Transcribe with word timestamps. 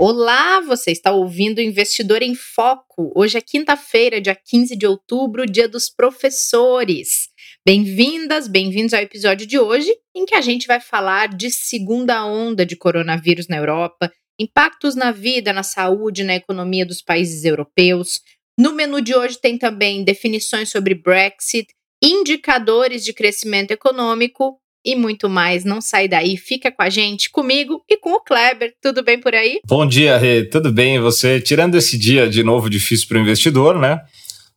Olá, 0.00 0.60
você 0.60 0.92
está 0.92 1.10
ouvindo 1.10 1.60
Investidor 1.60 2.22
em 2.22 2.32
Foco. 2.32 3.12
Hoje 3.16 3.36
é 3.36 3.40
quinta-feira, 3.40 4.20
dia 4.20 4.36
15 4.36 4.76
de 4.76 4.86
outubro, 4.86 5.44
dia 5.44 5.68
dos 5.68 5.90
professores. 5.90 7.28
Bem-vindas, 7.66 8.46
bem-vindos 8.46 8.94
ao 8.94 9.00
episódio 9.00 9.44
de 9.44 9.58
hoje, 9.58 9.92
em 10.14 10.24
que 10.24 10.36
a 10.36 10.40
gente 10.40 10.68
vai 10.68 10.78
falar 10.78 11.36
de 11.36 11.50
segunda 11.50 12.24
onda 12.24 12.64
de 12.64 12.76
coronavírus 12.76 13.48
na 13.48 13.56
Europa, 13.56 14.08
impactos 14.38 14.94
na 14.94 15.10
vida, 15.10 15.52
na 15.52 15.64
saúde, 15.64 16.22
na 16.22 16.36
economia 16.36 16.86
dos 16.86 17.02
países 17.02 17.44
europeus. 17.44 18.20
No 18.56 18.72
menu 18.72 19.00
de 19.00 19.16
hoje 19.16 19.36
tem 19.36 19.58
também 19.58 20.04
definições 20.04 20.70
sobre 20.70 20.94
Brexit, 20.94 21.74
indicadores 22.00 23.04
de 23.04 23.12
crescimento 23.12 23.72
econômico 23.72 24.60
e 24.88 24.96
muito 24.96 25.28
mais. 25.28 25.66
Não 25.66 25.82
sai 25.82 26.08
daí, 26.08 26.38
fica 26.38 26.72
com 26.72 26.82
a 26.82 26.88
gente, 26.88 27.28
comigo 27.30 27.82
e 27.86 27.98
com 27.98 28.14
o 28.14 28.20
Kleber. 28.20 28.72
Tudo 28.80 29.04
bem 29.04 29.20
por 29.20 29.34
aí? 29.34 29.60
Bom 29.66 29.86
dia, 29.86 30.16
Rê. 30.16 30.44
Tudo 30.44 30.72
bem? 30.72 30.96
E 30.96 30.98
você? 30.98 31.38
Tirando 31.42 31.74
esse 31.74 31.98
dia 31.98 32.26
de 32.26 32.42
novo 32.42 32.70
difícil 32.70 33.06
para 33.06 33.18
o 33.18 33.20
investidor, 33.20 33.78
né? 33.78 34.00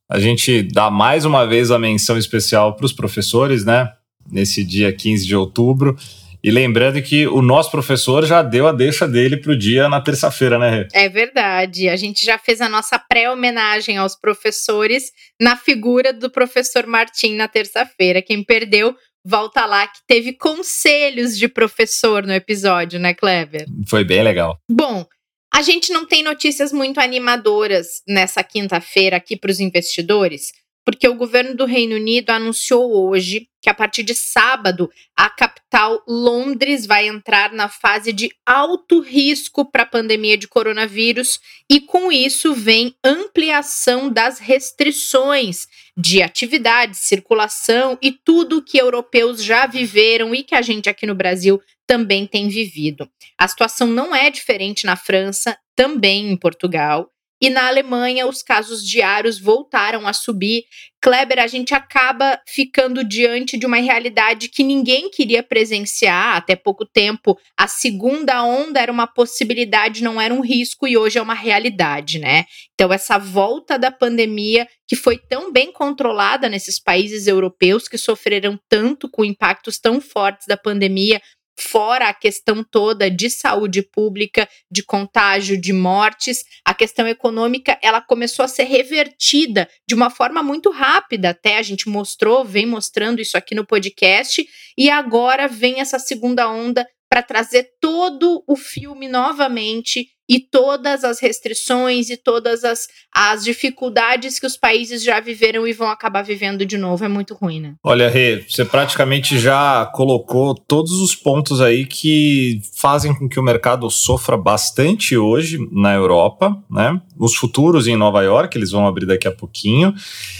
A 0.09 0.19
gente 0.19 0.63
dá 0.63 0.89
mais 0.89 1.25
uma 1.25 1.45
vez 1.45 1.69
a 1.69 1.77
menção 1.77 2.17
especial 2.17 2.77
para 2.77 2.85
os 2.85 2.93
professores, 2.93 3.65
né? 3.65 3.91
Nesse 4.31 4.63
dia 4.63 4.93
15 4.93 5.27
de 5.27 5.35
outubro. 5.35 5.97
E 6.43 6.49
lembrando 6.49 7.01
que 7.03 7.27
o 7.27 7.41
nosso 7.41 7.69
professor 7.69 8.25
já 8.25 8.41
deu 8.41 8.67
a 8.67 8.71
deixa 8.71 9.07
dele 9.07 9.37
para 9.37 9.51
o 9.51 9.57
dia 9.57 9.87
na 9.87 10.01
terça-feira, 10.01 10.57
né, 10.57 10.69
Rê? 10.71 10.87
É 10.93 11.07
verdade. 11.07 11.87
A 11.87 11.95
gente 11.95 12.25
já 12.25 12.37
fez 12.37 12.61
a 12.61 12.69
nossa 12.69 12.97
pré-homenagem 12.97 13.97
aos 13.97 14.15
professores 14.15 15.11
na 15.39 15.55
figura 15.55 16.11
do 16.11 16.31
professor 16.31 16.87
Martim 16.87 17.35
na 17.35 17.47
terça-feira. 17.47 18.23
Quem 18.23 18.43
perdeu, 18.43 18.95
volta 19.25 19.65
lá, 19.65 19.87
que 19.87 19.99
teve 20.07 20.33
conselhos 20.33 21.37
de 21.37 21.47
professor 21.47 22.25
no 22.25 22.33
episódio, 22.33 22.99
né, 22.99 23.13
Kleber? 23.13 23.65
Foi 23.87 24.03
bem 24.03 24.23
legal. 24.23 24.57
Bom. 24.69 25.05
A 25.53 25.61
gente 25.61 25.91
não 25.91 26.05
tem 26.05 26.23
notícias 26.23 26.71
muito 26.71 27.01
animadoras 27.01 28.01
nessa 28.07 28.41
quinta-feira 28.41 29.17
aqui 29.17 29.35
para 29.35 29.51
os 29.51 29.59
investidores, 29.59 30.53
porque 30.83 31.07
o 31.07 31.15
governo 31.15 31.55
do 31.55 31.65
Reino 31.65 31.95
Unido 31.95 32.29
anunciou 32.31 32.91
hoje 33.09 33.47
que 33.61 33.69
a 33.69 33.73
partir 33.73 34.01
de 34.01 34.15
sábado 34.15 34.89
a 35.15 35.29
capital 35.29 36.03
Londres 36.07 36.85
vai 36.85 37.07
entrar 37.07 37.51
na 37.51 37.69
fase 37.69 38.11
de 38.11 38.31
alto 38.45 38.99
risco 38.99 39.63
para 39.63 39.83
a 39.83 39.85
pandemia 39.85 40.35
de 40.35 40.47
coronavírus 40.47 41.39
e 41.69 41.79
com 41.79 42.11
isso 42.11 42.53
vem 42.53 42.95
ampliação 43.03 44.09
das 44.09 44.39
restrições 44.39 45.67
de 45.95 46.23
atividade, 46.23 46.97
circulação 46.97 47.97
e 48.01 48.11
tudo 48.11 48.63
que 48.63 48.77
europeus 48.77 49.43
já 49.43 49.67
viveram 49.67 50.33
e 50.33 50.43
que 50.43 50.55
a 50.55 50.61
gente 50.61 50.89
aqui 50.89 51.05
no 51.05 51.13
Brasil 51.13 51.61
também 51.85 52.25
tem 52.25 52.47
vivido. 52.47 53.07
A 53.37 53.47
situação 53.47 53.85
não 53.85 54.15
é 54.15 54.29
diferente 54.29 54.85
na 54.85 54.95
França, 54.95 55.57
também 55.75 56.31
em 56.31 56.37
Portugal. 56.37 57.11
E 57.41 57.49
na 57.49 57.67
Alemanha, 57.67 58.27
os 58.27 58.43
casos 58.43 58.85
diários 58.87 59.39
voltaram 59.39 60.07
a 60.07 60.13
subir. 60.13 60.63
Kleber, 61.01 61.39
a 61.39 61.47
gente 61.47 61.73
acaba 61.73 62.39
ficando 62.47 63.03
diante 63.03 63.57
de 63.57 63.65
uma 63.65 63.77
realidade 63.77 64.47
que 64.47 64.63
ninguém 64.63 65.09
queria 65.09 65.41
presenciar 65.41 66.35
até 66.37 66.55
pouco 66.55 66.85
tempo. 66.85 67.35
A 67.57 67.67
segunda 67.67 68.43
onda 68.43 68.79
era 68.79 68.91
uma 68.91 69.07
possibilidade, 69.07 70.03
não 70.03 70.21
era 70.21 70.31
um 70.31 70.41
risco, 70.41 70.87
e 70.87 70.95
hoje 70.95 71.17
é 71.17 71.21
uma 71.21 71.33
realidade, 71.33 72.19
né? 72.19 72.45
Então, 72.75 72.93
essa 72.93 73.17
volta 73.17 73.79
da 73.79 73.89
pandemia, 73.89 74.67
que 74.87 74.95
foi 74.95 75.17
tão 75.17 75.51
bem 75.51 75.71
controlada 75.71 76.47
nesses 76.47 76.79
países 76.79 77.25
europeus 77.25 77.87
que 77.87 77.97
sofreram 77.97 78.59
tanto 78.69 79.09
com 79.09 79.25
impactos 79.25 79.79
tão 79.79 79.99
fortes 79.99 80.45
da 80.45 80.57
pandemia, 80.57 81.19
fora 81.61 82.09
a 82.09 82.13
questão 82.13 82.63
toda 82.63 83.09
de 83.09 83.29
saúde 83.29 83.81
pública, 83.81 84.49
de 84.69 84.83
contágio, 84.83 85.59
de 85.59 85.71
mortes, 85.71 86.43
a 86.65 86.73
questão 86.73 87.07
econômica, 87.07 87.77
ela 87.81 88.01
começou 88.01 88.43
a 88.43 88.47
ser 88.47 88.63
revertida 88.63 89.69
de 89.87 89.95
uma 89.95 90.09
forma 90.09 90.41
muito 90.41 90.69
rápida, 90.69 91.29
até. 91.29 91.57
A 91.57 91.61
gente 91.61 91.87
mostrou, 91.87 92.43
vem 92.43 92.65
mostrando 92.65 93.21
isso 93.21 93.37
aqui 93.37 93.53
no 93.53 93.65
podcast, 93.65 94.45
e 94.77 94.89
agora 94.89 95.47
vem 95.47 95.79
essa 95.79 95.99
segunda 95.99 96.49
onda 96.49 96.87
para 97.09 97.21
trazer 97.21 97.71
todo 97.81 98.41
o 98.47 98.55
filme 98.55 99.07
novamente 99.07 100.07
e 100.31 100.39
todas 100.39 101.03
as 101.03 101.19
restrições 101.19 102.09
e 102.09 102.15
todas 102.15 102.63
as, 102.63 102.87
as 103.13 103.43
dificuldades 103.43 104.39
que 104.39 104.45
os 104.47 104.55
países 104.55 105.03
já 105.03 105.19
viveram 105.19 105.67
e 105.67 105.73
vão 105.73 105.89
acabar 105.89 106.21
vivendo 106.21 106.65
de 106.65 106.77
novo. 106.77 107.03
É 107.03 107.09
muito 107.09 107.33
ruim, 107.33 107.59
né? 107.59 107.73
Olha, 107.83 108.07
Rê, 108.07 108.45
você 108.47 108.63
praticamente 108.63 109.37
já 109.37 109.85
colocou 109.87 110.55
todos 110.55 110.93
os 110.93 111.13
pontos 111.13 111.59
aí 111.59 111.85
que 111.85 112.61
fazem 112.73 113.13
com 113.13 113.27
que 113.27 113.41
o 113.41 113.43
mercado 113.43 113.89
sofra 113.89 114.37
bastante 114.37 115.17
hoje 115.17 115.59
na 115.69 115.93
Europa, 115.93 116.57
né? 116.69 117.01
Os 117.21 117.35
futuros 117.35 117.87
em 117.87 117.95
Nova 117.95 118.23
York, 118.23 118.57
eles 118.57 118.71
vão 118.71 118.87
abrir 118.87 119.05
daqui 119.05 119.27
a 119.27 119.31
pouquinho. 119.31 119.93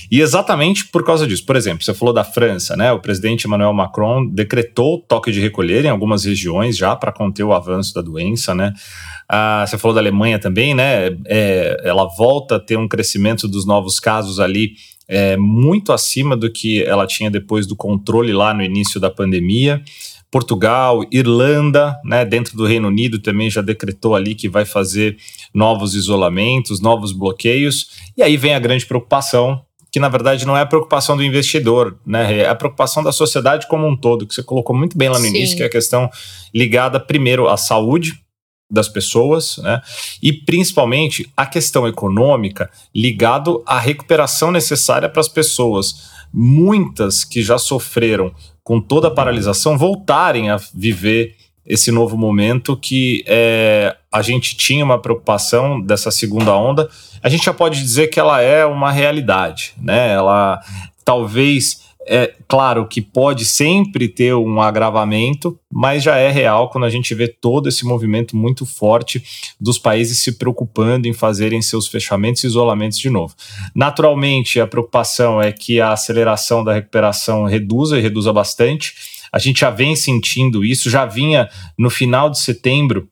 E 0.09 0.19
exatamente 0.19 0.87
por 0.87 1.05
causa 1.05 1.27
disso. 1.27 1.45
Por 1.45 1.55
exemplo, 1.55 1.83
você 1.83 1.93
falou 1.93 2.11
da 2.11 2.23
França, 2.23 2.75
né? 2.75 2.91
O 2.91 2.99
presidente 2.99 3.45
Emmanuel 3.45 3.71
Macron 3.71 4.25
decretou 4.25 4.97
toque 4.97 5.31
de 5.31 5.39
recolher 5.39 5.85
em 5.85 5.89
algumas 5.89 6.25
regiões 6.25 6.75
já 6.75 6.95
para 6.95 7.11
conter 7.11 7.43
o 7.43 7.53
avanço 7.53 7.93
da 7.93 8.01
doença, 8.01 8.55
né? 8.55 8.73
Ah, 9.29 9.63
você 9.65 9.77
falou 9.77 9.93
da 9.93 10.01
Alemanha 10.01 10.39
também, 10.39 10.73
né? 10.73 11.15
É, 11.27 11.81
ela 11.83 12.05
volta 12.17 12.55
a 12.55 12.59
ter 12.59 12.77
um 12.77 12.87
crescimento 12.87 13.47
dos 13.47 13.63
novos 13.63 13.99
casos 13.99 14.39
ali 14.39 14.73
é, 15.07 15.37
muito 15.37 15.93
acima 15.93 16.35
do 16.35 16.49
que 16.49 16.81
ela 16.83 17.05
tinha 17.05 17.29
depois 17.29 17.67
do 17.67 17.75
controle 17.75 18.33
lá 18.33 18.53
no 18.53 18.63
início 18.63 18.99
da 18.99 19.11
pandemia. 19.11 19.83
Portugal, 20.31 21.03
Irlanda, 21.11 21.99
né, 22.05 22.23
dentro 22.23 22.55
do 22.55 22.65
Reino 22.65 22.87
Unido 22.87 23.19
também 23.19 23.49
já 23.49 23.61
decretou 23.61 24.15
ali 24.15 24.33
que 24.33 24.47
vai 24.47 24.63
fazer 24.63 25.17
novos 25.53 25.93
isolamentos, 25.93 26.79
novos 26.79 27.11
bloqueios. 27.11 27.89
E 28.15 28.23
aí 28.23 28.37
vem 28.37 28.55
a 28.55 28.59
grande 28.59 28.85
preocupação, 28.85 29.61
que 29.91 29.99
na 29.99 30.07
verdade 30.07 30.47
não 30.47 30.55
é 30.55 30.61
a 30.61 30.65
preocupação 30.65 31.17
do 31.17 31.23
investidor, 31.23 31.99
né? 32.05 32.39
É 32.39 32.47
a 32.47 32.55
preocupação 32.55 33.03
da 33.03 33.11
sociedade 33.11 33.67
como 33.67 33.85
um 33.85 33.97
todo, 33.97 34.25
que 34.25 34.33
você 34.33 34.41
colocou 34.41 34.73
muito 34.73 34.97
bem 34.97 35.09
lá 35.09 35.19
no 35.19 35.25
Sim. 35.25 35.35
início, 35.35 35.57
que 35.57 35.63
é 35.63 35.65
a 35.65 35.69
questão 35.69 36.09
ligada 36.55 36.97
primeiro 36.97 37.49
à 37.49 37.57
saúde, 37.57 38.21
das 38.71 38.87
pessoas, 38.87 39.57
né? 39.57 39.81
E 40.23 40.31
principalmente 40.31 41.29
a 41.35 41.45
questão 41.45 41.85
econômica 41.85 42.71
ligado 42.95 43.61
à 43.65 43.77
recuperação 43.77 44.49
necessária 44.49 45.09
para 45.09 45.19
as 45.19 45.27
pessoas. 45.27 46.09
Muitas 46.33 47.25
que 47.25 47.41
já 47.41 47.57
sofreram 47.57 48.33
com 48.63 48.79
toda 48.79 49.07
a 49.07 49.11
paralisação 49.11 49.77
voltarem 49.77 50.49
a 50.49 50.57
viver 50.73 51.35
esse 51.65 51.91
novo 51.91 52.17
momento 52.17 52.75
que 52.75 53.23
é, 53.27 53.95
a 54.11 54.21
gente 54.21 54.57
tinha 54.57 54.83
uma 54.83 54.99
preocupação 54.99 55.79
dessa 55.79 56.11
segunda 56.11 56.55
onda, 56.55 56.89
a 57.21 57.29
gente 57.29 57.45
já 57.45 57.53
pode 57.53 57.79
dizer 57.79 58.07
que 58.07 58.19
ela 58.19 58.41
é 58.41 58.65
uma 58.65 58.91
realidade, 58.91 59.73
né? 59.77 60.11
Ela 60.11 60.59
talvez 61.05 61.90
é 62.07 62.33
claro 62.47 62.87
que 62.87 63.01
pode 63.01 63.45
sempre 63.45 64.07
ter 64.07 64.33
um 64.33 64.61
agravamento, 64.61 65.57
mas 65.71 66.03
já 66.03 66.17
é 66.17 66.29
real 66.29 66.69
quando 66.69 66.85
a 66.85 66.89
gente 66.89 67.13
vê 67.13 67.27
todo 67.27 67.69
esse 67.69 67.85
movimento 67.85 68.35
muito 68.35 68.65
forte 68.65 69.23
dos 69.59 69.77
países 69.77 70.19
se 70.19 70.33
preocupando 70.33 71.07
em 71.07 71.13
fazerem 71.13 71.61
seus 71.61 71.87
fechamentos 71.87 72.43
e 72.43 72.47
isolamentos 72.47 72.97
de 72.97 73.09
novo. 73.09 73.35
Naturalmente, 73.75 74.59
a 74.59 74.67
preocupação 74.67 75.41
é 75.41 75.51
que 75.51 75.79
a 75.79 75.91
aceleração 75.91 76.63
da 76.63 76.73
recuperação 76.73 77.45
reduza 77.45 77.97
e 77.97 78.01
reduza 78.01 78.33
bastante. 78.33 78.93
A 79.31 79.39
gente 79.39 79.61
já 79.61 79.69
vem 79.69 79.95
sentindo 79.95 80.65
isso, 80.65 80.89
já 80.89 81.05
vinha 81.05 81.49
no 81.77 81.89
final 81.89 82.29
de 82.29 82.39
setembro 82.39 83.07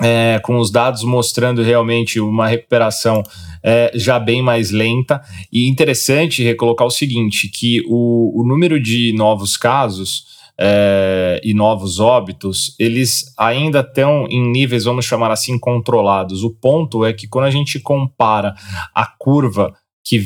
é, 0.00 0.40
com 0.42 0.58
os 0.58 0.70
dados 0.70 1.04
mostrando 1.04 1.62
realmente 1.62 2.18
uma 2.18 2.48
recuperação 2.48 3.22
é, 3.62 3.92
já 3.94 4.18
bem 4.18 4.42
mais 4.42 4.70
lenta. 4.70 5.22
E 5.52 5.68
interessante 5.68 6.42
recolocar 6.42 6.86
o 6.86 6.90
seguinte: 6.90 7.48
que 7.48 7.82
o, 7.86 8.40
o 8.40 8.46
número 8.46 8.80
de 8.80 9.12
novos 9.16 9.56
casos 9.56 10.34
é, 10.58 11.40
e 11.44 11.54
novos 11.54 12.00
óbitos, 12.00 12.74
eles 12.78 13.32
ainda 13.36 13.80
estão 13.80 14.26
em 14.28 14.50
níveis, 14.50 14.84
vamos 14.84 15.04
chamar 15.04 15.30
assim, 15.30 15.58
controlados. 15.58 16.42
O 16.42 16.50
ponto 16.50 17.04
é 17.04 17.12
que 17.12 17.26
quando 17.26 17.46
a 17.46 17.50
gente 17.50 17.78
compara 17.80 18.54
a 18.94 19.06
curva 19.06 19.74
que 20.04 20.24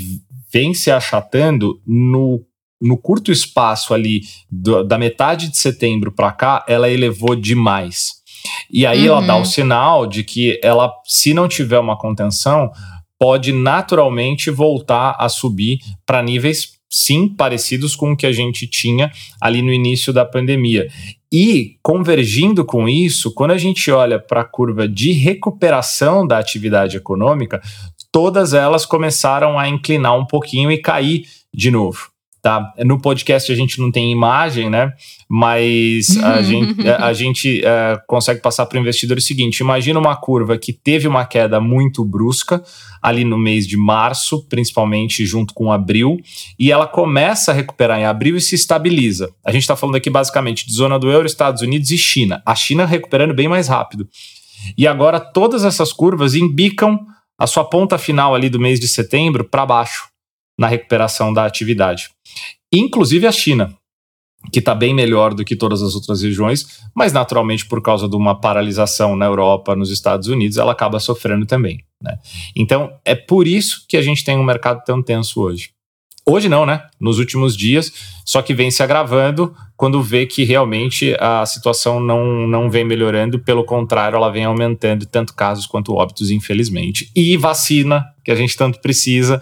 vem 0.52 0.74
se 0.74 0.90
achatando 0.90 1.80
no 1.86 2.44
no 2.80 2.96
curto 2.96 3.32
espaço 3.32 3.92
ali 3.92 4.20
do, 4.48 4.84
da 4.84 4.96
metade 4.96 5.48
de 5.48 5.56
setembro 5.56 6.12
para 6.12 6.30
cá, 6.30 6.64
ela 6.68 6.88
elevou 6.88 7.34
demais. 7.34 8.17
E 8.70 8.86
aí 8.86 9.08
uhum. 9.08 9.16
ela 9.16 9.26
dá 9.26 9.34
o 9.36 9.38
uhum. 9.38 9.44
sinal 9.44 10.06
de 10.06 10.24
que 10.24 10.60
ela, 10.62 10.92
se 11.04 11.32
não 11.32 11.48
tiver 11.48 11.78
uma 11.78 11.96
contenção, 11.96 12.70
pode 13.18 13.52
naturalmente 13.52 14.50
voltar 14.50 15.16
a 15.18 15.28
subir 15.28 15.78
para 16.06 16.22
níveis 16.22 16.78
sim 16.90 17.28
parecidos 17.28 17.94
com 17.94 18.12
o 18.12 18.16
que 18.16 18.26
a 18.26 18.32
gente 18.32 18.66
tinha 18.66 19.10
ali 19.40 19.60
no 19.60 19.72
início 19.72 20.12
da 20.12 20.24
pandemia. 20.24 20.88
E 21.30 21.76
convergindo 21.82 22.64
com 22.64 22.88
isso, 22.88 23.34
quando 23.34 23.50
a 23.50 23.58
gente 23.58 23.90
olha 23.90 24.18
para 24.18 24.40
a 24.40 24.44
curva 24.44 24.88
de 24.88 25.12
recuperação 25.12 26.26
da 26.26 26.38
atividade 26.38 26.96
econômica, 26.96 27.60
todas 28.10 28.54
elas 28.54 28.86
começaram 28.86 29.58
a 29.58 29.68
inclinar 29.68 30.16
um 30.16 30.24
pouquinho 30.24 30.70
e 30.70 30.78
cair 30.78 31.26
de 31.52 31.70
novo. 31.70 32.10
Tá? 32.40 32.72
No 32.84 33.00
podcast 33.00 33.50
a 33.50 33.54
gente 33.54 33.80
não 33.80 33.90
tem 33.90 34.12
imagem, 34.12 34.70
né? 34.70 34.92
Mas 35.28 36.16
a 36.18 36.40
gente, 36.42 36.88
a 36.88 37.12
gente 37.12 37.60
é, 37.64 38.00
consegue 38.06 38.40
passar 38.40 38.64
para 38.66 38.78
o 38.78 38.80
investidor 38.80 39.18
o 39.18 39.20
seguinte: 39.20 39.58
imagina 39.58 39.98
uma 39.98 40.14
curva 40.14 40.56
que 40.56 40.72
teve 40.72 41.08
uma 41.08 41.26
queda 41.26 41.60
muito 41.60 42.04
brusca 42.04 42.62
ali 43.02 43.24
no 43.24 43.36
mês 43.36 43.66
de 43.66 43.76
março, 43.76 44.46
principalmente 44.48 45.26
junto 45.26 45.52
com 45.52 45.72
abril, 45.72 46.16
e 46.58 46.70
ela 46.70 46.86
começa 46.86 47.50
a 47.50 47.54
recuperar 47.54 47.98
em 47.98 48.04
abril 48.04 48.36
e 48.36 48.40
se 48.40 48.54
estabiliza. 48.54 49.30
A 49.44 49.50
gente 49.50 49.62
está 49.62 49.74
falando 49.74 49.96
aqui 49.96 50.10
basicamente 50.10 50.66
de 50.66 50.72
zona 50.72 50.98
do 50.98 51.10
euro, 51.10 51.26
Estados 51.26 51.62
Unidos 51.62 51.90
e 51.90 51.98
China. 51.98 52.42
A 52.46 52.54
China 52.54 52.84
recuperando 52.84 53.34
bem 53.34 53.48
mais 53.48 53.68
rápido. 53.68 54.08
E 54.76 54.86
agora 54.86 55.20
todas 55.20 55.64
essas 55.64 55.92
curvas 55.92 56.34
embicam 56.34 57.00
a 57.38 57.46
sua 57.46 57.64
ponta 57.64 57.98
final 57.98 58.34
ali 58.34 58.48
do 58.48 58.58
mês 58.58 58.80
de 58.80 58.88
setembro 58.88 59.44
para 59.44 59.66
baixo 59.66 60.08
na 60.58 60.66
recuperação 60.66 61.32
da 61.32 61.44
atividade. 61.44 62.10
Inclusive 62.72 63.26
a 63.26 63.32
China, 63.32 63.74
que 64.52 64.58
está 64.58 64.74
bem 64.74 64.94
melhor 64.94 65.34
do 65.34 65.44
que 65.44 65.56
todas 65.56 65.82
as 65.82 65.94
outras 65.94 66.22
regiões, 66.22 66.80
mas 66.94 67.12
naturalmente 67.12 67.66
por 67.66 67.82
causa 67.82 68.08
de 68.08 68.16
uma 68.16 68.40
paralisação 68.40 69.16
na 69.16 69.26
Europa, 69.26 69.76
nos 69.76 69.90
Estados 69.90 70.28
Unidos, 70.28 70.56
ela 70.56 70.72
acaba 70.72 71.00
sofrendo 71.00 71.46
também. 71.46 71.80
Né? 72.02 72.18
Então 72.56 72.92
é 73.04 73.14
por 73.14 73.46
isso 73.46 73.84
que 73.88 73.96
a 73.96 74.02
gente 74.02 74.24
tem 74.24 74.38
um 74.38 74.44
mercado 74.44 74.82
tão 74.84 75.02
tenso 75.02 75.40
hoje. 75.40 75.70
Hoje 76.30 76.46
não, 76.46 76.66
né? 76.66 76.82
Nos 77.00 77.18
últimos 77.18 77.56
dias, 77.56 77.90
só 78.22 78.42
que 78.42 78.52
vem 78.52 78.70
se 78.70 78.82
agravando 78.82 79.54
quando 79.78 80.02
vê 80.02 80.26
que 80.26 80.44
realmente 80.44 81.16
a 81.18 81.46
situação 81.46 81.98
não, 82.00 82.46
não 82.46 82.70
vem 82.70 82.84
melhorando, 82.84 83.38
pelo 83.38 83.64
contrário, 83.64 84.16
ela 84.16 84.28
vem 84.28 84.44
aumentando, 84.44 85.06
tanto 85.06 85.34
casos 85.34 85.66
quanto 85.66 85.94
óbitos, 85.94 86.30
infelizmente. 86.30 87.10
E 87.16 87.34
vacina, 87.38 88.04
que 88.22 88.30
a 88.30 88.34
gente 88.34 88.54
tanto 88.58 88.78
precisa, 88.80 89.40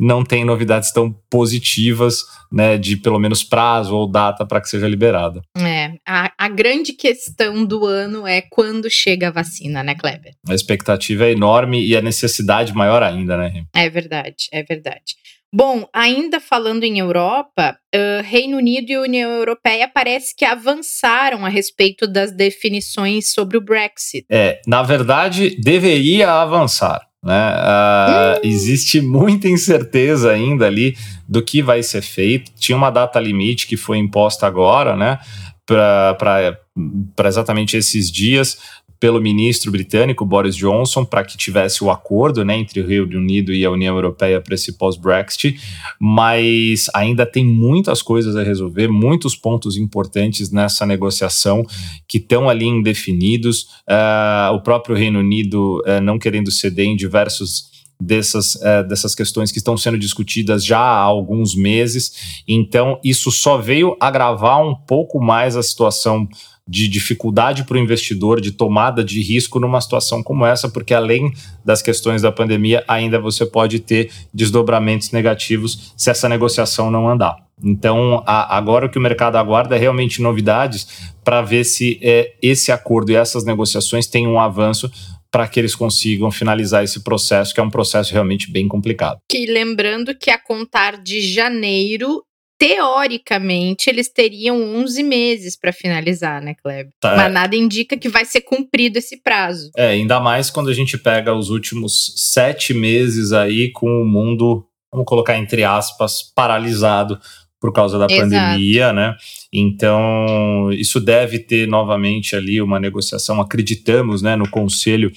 não 0.00 0.24
tem 0.24 0.46
novidades 0.46 0.90
tão 0.90 1.12
positivas, 1.28 2.24
né, 2.50 2.78
de 2.78 2.96
pelo 2.96 3.18
menos 3.18 3.44
prazo 3.44 3.94
ou 3.94 4.10
data 4.10 4.46
para 4.46 4.60
que 4.60 4.68
seja 4.70 4.88
liberada. 4.88 5.42
É, 5.54 5.92
a, 6.08 6.32
a, 6.38 6.48
grande 6.48 6.94
questão 6.94 7.66
do 7.66 7.84
ano 7.84 8.26
é 8.26 8.40
quando 8.40 8.88
chega 8.88 9.28
a 9.28 9.30
vacina, 9.30 9.82
né, 9.82 9.94
Kleber? 9.94 10.32
A 10.48 10.54
expectativa 10.54 11.26
é 11.26 11.32
enorme 11.32 11.86
e 11.86 11.94
a 11.94 12.00
necessidade 12.00 12.72
maior 12.72 13.02
ainda, 13.02 13.36
né? 13.36 13.64
É 13.74 13.90
verdade, 13.90 14.48
é 14.50 14.62
verdade. 14.62 15.20
Bom, 15.52 15.84
ainda 15.92 16.38
falando 16.38 16.84
em 16.84 17.00
Europa, 17.00 17.76
uh, 17.92 18.22
Reino 18.22 18.56
Unido 18.56 18.90
e 18.90 18.98
União 18.98 19.30
Europeia 19.32 19.90
parece 19.92 20.34
que 20.34 20.44
avançaram 20.44 21.44
a 21.44 21.48
respeito 21.48 22.06
das 22.06 22.30
definições 22.30 23.32
sobre 23.32 23.58
o 23.58 23.60
Brexit. 23.60 24.24
É, 24.30 24.60
na 24.64 24.82
verdade, 24.82 25.56
deveria 25.60 26.30
avançar. 26.30 27.09
Né? 27.24 27.52
Uh, 27.52 28.46
Existe 28.46 29.00
muita 29.00 29.48
incerteza 29.48 30.30
ainda 30.30 30.66
ali 30.66 30.96
do 31.28 31.42
que 31.42 31.62
vai 31.62 31.82
ser 31.82 32.02
feito. 32.02 32.50
Tinha 32.58 32.76
uma 32.76 32.90
data 32.90 33.20
limite 33.20 33.66
que 33.66 33.76
foi 33.76 33.98
imposta 33.98 34.46
agora, 34.46 34.96
né? 34.96 35.18
Para 35.66 37.28
exatamente 37.28 37.76
esses 37.76 38.10
dias 38.10 38.58
pelo 39.00 39.18
ministro 39.18 39.72
britânico 39.72 40.26
Boris 40.26 40.54
Johnson 40.54 41.06
para 41.06 41.24
que 41.24 41.38
tivesse 41.38 41.82
o 41.82 41.90
acordo 41.90 42.44
né, 42.44 42.58
entre 42.58 42.80
o 42.80 42.86
Reino 42.86 43.16
Unido 43.16 43.50
e 43.50 43.64
a 43.64 43.70
União 43.70 43.94
Europeia 43.94 44.42
para 44.42 44.54
esse 44.54 44.74
pós-Brexit, 44.74 45.58
mas 45.98 46.86
ainda 46.94 47.24
tem 47.24 47.44
muitas 47.44 48.02
coisas 48.02 48.36
a 48.36 48.42
resolver, 48.42 48.88
muitos 48.88 49.34
pontos 49.34 49.78
importantes 49.78 50.52
nessa 50.52 50.84
negociação 50.84 51.66
que 52.06 52.18
estão 52.18 52.48
ali 52.50 52.66
indefinidos. 52.66 53.62
Uh, 53.88 54.54
o 54.54 54.60
próprio 54.60 54.94
Reino 54.94 55.20
Unido 55.20 55.82
uh, 55.86 56.00
não 56.02 56.18
querendo 56.18 56.50
ceder 56.50 56.84
em 56.84 56.94
diversos 56.94 57.70
dessas, 58.00 58.54
uh, 58.56 58.86
dessas 58.88 59.14
questões 59.14 59.52
que 59.52 59.58
estão 59.58 59.76
sendo 59.76 59.98
discutidas 59.98 60.64
já 60.64 60.78
há 60.78 61.00
alguns 61.00 61.54
meses. 61.54 62.42
Então, 62.48 62.98
isso 63.04 63.30
só 63.30 63.58
veio 63.58 63.96
agravar 64.00 64.66
um 64.66 64.74
pouco 64.74 65.20
mais 65.20 65.56
a 65.56 65.62
situação 65.62 66.26
de 66.70 66.86
dificuldade 66.86 67.64
para 67.64 67.76
o 67.76 67.80
investidor, 67.80 68.40
de 68.40 68.52
tomada 68.52 69.02
de 69.02 69.20
risco 69.20 69.58
numa 69.58 69.80
situação 69.80 70.22
como 70.22 70.46
essa, 70.46 70.68
porque 70.68 70.94
além 70.94 71.32
das 71.64 71.82
questões 71.82 72.22
da 72.22 72.30
pandemia, 72.30 72.84
ainda 72.86 73.18
você 73.18 73.44
pode 73.44 73.80
ter 73.80 74.08
desdobramentos 74.32 75.10
negativos 75.10 75.92
se 75.96 76.10
essa 76.10 76.28
negociação 76.28 76.88
não 76.88 77.08
andar. 77.08 77.34
Então, 77.60 78.22
a, 78.24 78.56
agora 78.56 78.86
o 78.86 78.88
que 78.88 78.98
o 78.98 79.02
mercado 79.02 79.34
aguarda 79.34 79.74
é 79.74 79.80
realmente 79.80 80.22
novidades 80.22 81.10
para 81.24 81.42
ver 81.42 81.64
se 81.64 81.98
é, 82.00 82.34
esse 82.40 82.70
acordo 82.70 83.10
e 83.10 83.16
essas 83.16 83.44
negociações 83.44 84.06
têm 84.06 84.28
um 84.28 84.38
avanço 84.38 84.88
para 85.28 85.48
que 85.48 85.58
eles 85.58 85.74
consigam 85.74 86.30
finalizar 86.30 86.84
esse 86.84 87.02
processo, 87.02 87.52
que 87.52 87.58
é 87.58 87.62
um 87.62 87.70
processo 87.70 88.12
realmente 88.12 88.48
bem 88.48 88.68
complicado. 88.68 89.18
Que 89.28 89.44
lembrando 89.46 90.16
que 90.16 90.30
a 90.30 90.38
contar 90.38 91.02
de 91.02 91.20
janeiro 91.20 92.22
teoricamente, 92.60 93.88
eles 93.88 94.10
teriam 94.10 94.62
11 94.76 95.02
meses 95.02 95.56
para 95.56 95.72
finalizar, 95.72 96.42
né, 96.42 96.54
Kleber? 96.62 96.92
Tá, 97.00 97.16
Mas 97.16 97.26
é. 97.26 97.28
nada 97.30 97.56
indica 97.56 97.96
que 97.96 98.10
vai 98.10 98.26
ser 98.26 98.42
cumprido 98.42 98.98
esse 98.98 99.16
prazo. 99.16 99.70
É, 99.74 99.88
ainda 99.92 100.20
mais 100.20 100.50
quando 100.50 100.68
a 100.68 100.74
gente 100.74 100.98
pega 100.98 101.34
os 101.34 101.48
últimos 101.48 102.12
sete 102.16 102.74
meses 102.74 103.32
aí 103.32 103.72
com 103.72 104.02
o 104.02 104.04
mundo, 104.04 104.62
vamos 104.92 105.06
colocar 105.06 105.38
entre 105.38 105.64
aspas, 105.64 106.22
paralisado 106.22 107.18
por 107.58 107.72
causa 107.72 107.98
da 107.98 108.04
Exato. 108.04 108.20
pandemia, 108.20 108.92
né? 108.92 109.16
Então, 109.50 110.70
isso 110.72 111.00
deve 111.00 111.38
ter 111.38 111.66
novamente 111.66 112.36
ali 112.36 112.60
uma 112.60 112.78
negociação, 112.78 113.40
acreditamos, 113.40 114.20
né, 114.20 114.36
no 114.36 114.48
Conselho 114.48 115.10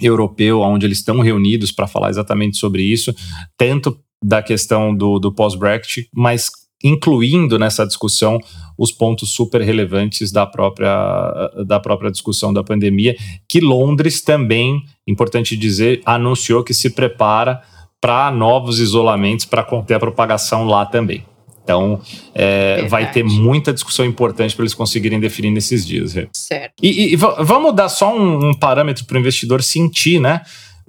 Europeu, 0.00 0.60
onde 0.60 0.84
eles 0.84 0.98
estão 0.98 1.20
reunidos 1.20 1.72
para 1.72 1.86
falar 1.86 2.10
exatamente 2.10 2.58
sobre 2.58 2.82
isso, 2.82 3.14
tanto 3.56 3.98
da 4.22 4.42
questão 4.42 4.94
do, 4.94 5.18
do 5.18 5.32
pós-Brexit, 5.32 6.08
mas 6.14 6.50
incluindo 6.82 7.58
nessa 7.58 7.84
discussão 7.86 8.38
os 8.76 8.92
pontos 8.92 9.32
super 9.32 9.60
relevantes 9.60 10.30
da 10.30 10.46
própria, 10.46 11.50
da 11.66 11.80
própria 11.80 12.10
discussão 12.10 12.52
da 12.52 12.62
pandemia, 12.62 13.16
que 13.48 13.60
Londres 13.60 14.22
também, 14.22 14.82
importante 15.06 15.56
dizer, 15.56 16.00
anunciou 16.06 16.62
que 16.62 16.72
se 16.72 16.90
prepara 16.90 17.60
para 18.00 18.30
novos 18.30 18.78
isolamentos 18.78 19.44
para 19.44 19.64
conter 19.64 19.94
a 19.94 20.00
propagação 20.00 20.64
lá 20.64 20.86
também. 20.86 21.24
Então, 21.64 22.00
é, 22.34 22.86
vai 22.86 23.10
ter 23.10 23.22
muita 23.22 23.74
discussão 23.74 24.06
importante 24.06 24.56
para 24.56 24.62
eles 24.62 24.72
conseguirem 24.72 25.20
definir 25.20 25.50
nesses 25.50 25.86
dias. 25.86 26.14
Certo. 26.32 26.72
E, 26.82 27.12
e 27.12 27.16
vamos 27.16 27.74
dar 27.74 27.90
só 27.90 28.16
um, 28.16 28.50
um 28.50 28.54
parâmetro 28.54 29.04
para 29.04 29.16
o 29.16 29.20
investidor 29.20 29.62
sentir, 29.62 30.18
né? 30.18 30.40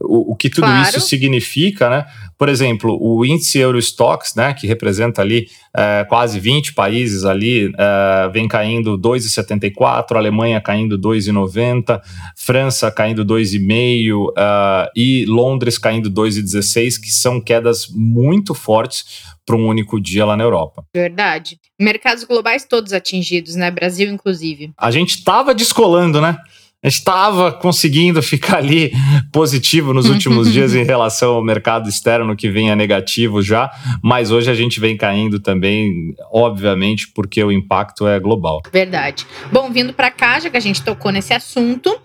O, 0.02 0.34
o 0.34 0.36
que 0.36 0.50
tudo 0.50 0.66
claro. 0.66 0.88
isso 0.88 1.00
significa, 1.02 1.90
né? 1.90 2.06
Por 2.38 2.48
exemplo, 2.48 2.98
o 3.02 3.26
índice 3.26 3.60
Eurostox, 3.60 4.34
né, 4.34 4.54
que 4.54 4.66
representa 4.66 5.22
ali 5.22 5.48
é, 5.76 6.06
quase 6.08 6.40
20 6.40 6.74
países 6.74 7.26
ali, 7.26 7.70
é, 7.78 8.30
vem 8.30 8.48
caindo 8.48 8.98
2,74, 8.98 10.16
Alemanha 10.16 10.62
caindo 10.62 10.98
2,90, 10.98 12.00
França 12.38 12.90
caindo 12.90 13.26
2,5 13.26 14.32
é, 14.38 14.92
e 14.96 15.26
Londres 15.28 15.78
caindo 15.78 16.10
2,16, 16.10 17.02
que 17.02 17.12
são 17.12 17.42
quedas 17.42 17.88
muito 17.90 18.54
fortes 18.54 19.04
para 19.46 19.58
um 19.58 19.68
único 19.68 20.00
dia 20.00 20.26
lá 20.26 20.38
na 20.38 20.44
Europa. 20.44 20.86
Verdade. 20.94 21.60
Mercados 21.78 22.24
globais 22.24 22.66
todos 22.66 22.94
atingidos, 22.94 23.56
né? 23.56 23.72
Brasil 23.72 24.10
inclusive. 24.10 24.72
A 24.78 24.92
gente 24.92 25.16
estava 25.18 25.54
descolando, 25.56 26.22
né? 26.22 26.38
Estava 26.84 27.52
conseguindo 27.52 28.22
ficar 28.22 28.58
ali 28.58 28.92
positivo 29.32 29.94
nos 29.94 30.10
últimos 30.10 30.52
dias 30.54 30.74
em 30.74 30.84
relação 30.84 31.34
ao 31.34 31.44
mercado 31.44 31.90
externo 31.90 32.36
que 32.36 32.50
vinha 32.50 32.76
negativo 32.76 33.42
já, 33.42 33.70
mas 34.02 34.32
hoje 34.32 34.50
a 34.50 34.56
gente 34.56 34.80
vem 34.80 34.96
caindo 34.96 35.40
também, 35.40 36.16
obviamente, 36.32 37.10
porque 37.10 37.44
o 37.44 37.52
impacto 37.52 38.08
é 38.08 38.20
global. 38.20 38.62
Verdade. 38.72 39.28
Bom, 39.52 39.70
vindo 39.72 39.94
para 39.94 40.10
cá, 40.10 40.40
já 40.40 40.50
que 40.50 40.58
a 40.58 40.62
gente 40.62 40.82
tocou 40.82 41.12
nesse 41.12 41.34
assunto, 41.34 42.00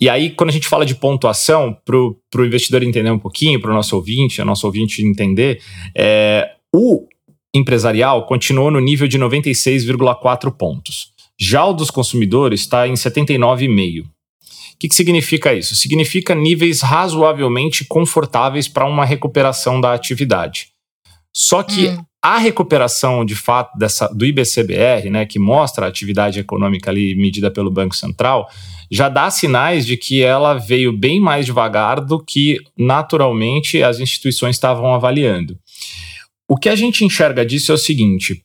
E 0.00 0.08
aí, 0.08 0.30
quando 0.30 0.50
a 0.50 0.52
gente 0.52 0.66
fala 0.66 0.84
de 0.84 0.94
pontuação, 0.94 1.76
para 1.84 1.96
o 1.96 2.44
investidor 2.44 2.82
entender 2.82 3.10
um 3.10 3.18
pouquinho, 3.18 3.60
para 3.60 3.70
o 3.70 3.74
nosso 3.74 3.94
ouvinte, 3.94 4.40
a 4.40 4.44
nosso 4.44 4.66
ouvinte 4.66 5.04
entender, 5.04 5.60
é, 5.96 6.50
o 6.74 7.06
empresarial 7.54 8.26
continuou 8.26 8.70
no 8.70 8.80
nível 8.80 9.06
de 9.06 9.18
96,4 9.18 10.50
pontos. 10.50 11.12
Já 11.38 11.64
o 11.64 11.72
dos 11.72 11.90
consumidores 11.90 12.60
está 12.60 12.88
em 12.88 12.94
79,5 12.94 14.04
que, 14.82 14.88
que 14.88 14.94
significa 14.96 15.54
isso? 15.54 15.76
Significa 15.76 16.34
níveis 16.34 16.80
razoavelmente 16.80 17.84
confortáveis 17.84 18.66
para 18.66 18.84
uma 18.84 19.04
recuperação 19.04 19.80
da 19.80 19.94
atividade. 19.94 20.70
Só 21.32 21.62
que 21.62 21.88
hum. 21.88 22.04
a 22.20 22.36
recuperação 22.36 23.24
de 23.24 23.36
fato 23.36 23.78
dessa, 23.78 24.08
do 24.08 24.26
IBCBR, 24.26 25.08
né, 25.08 25.24
que 25.24 25.38
mostra 25.38 25.86
a 25.86 25.88
atividade 25.88 26.40
econômica 26.40 26.90
ali 26.90 27.14
medida 27.14 27.48
pelo 27.48 27.70
Banco 27.70 27.94
Central, 27.94 28.48
já 28.90 29.08
dá 29.08 29.30
sinais 29.30 29.86
de 29.86 29.96
que 29.96 30.20
ela 30.20 30.54
veio 30.54 30.92
bem 30.92 31.20
mais 31.20 31.46
devagar 31.46 32.00
do 32.00 32.22
que 32.22 32.58
naturalmente 32.76 33.84
as 33.84 34.00
instituições 34.00 34.56
estavam 34.56 34.92
avaliando. 34.92 35.56
O 36.48 36.56
que 36.56 36.68
a 36.68 36.74
gente 36.74 37.04
enxerga 37.04 37.46
disso 37.46 37.70
é 37.70 37.76
o 37.76 37.78
seguinte: 37.78 38.42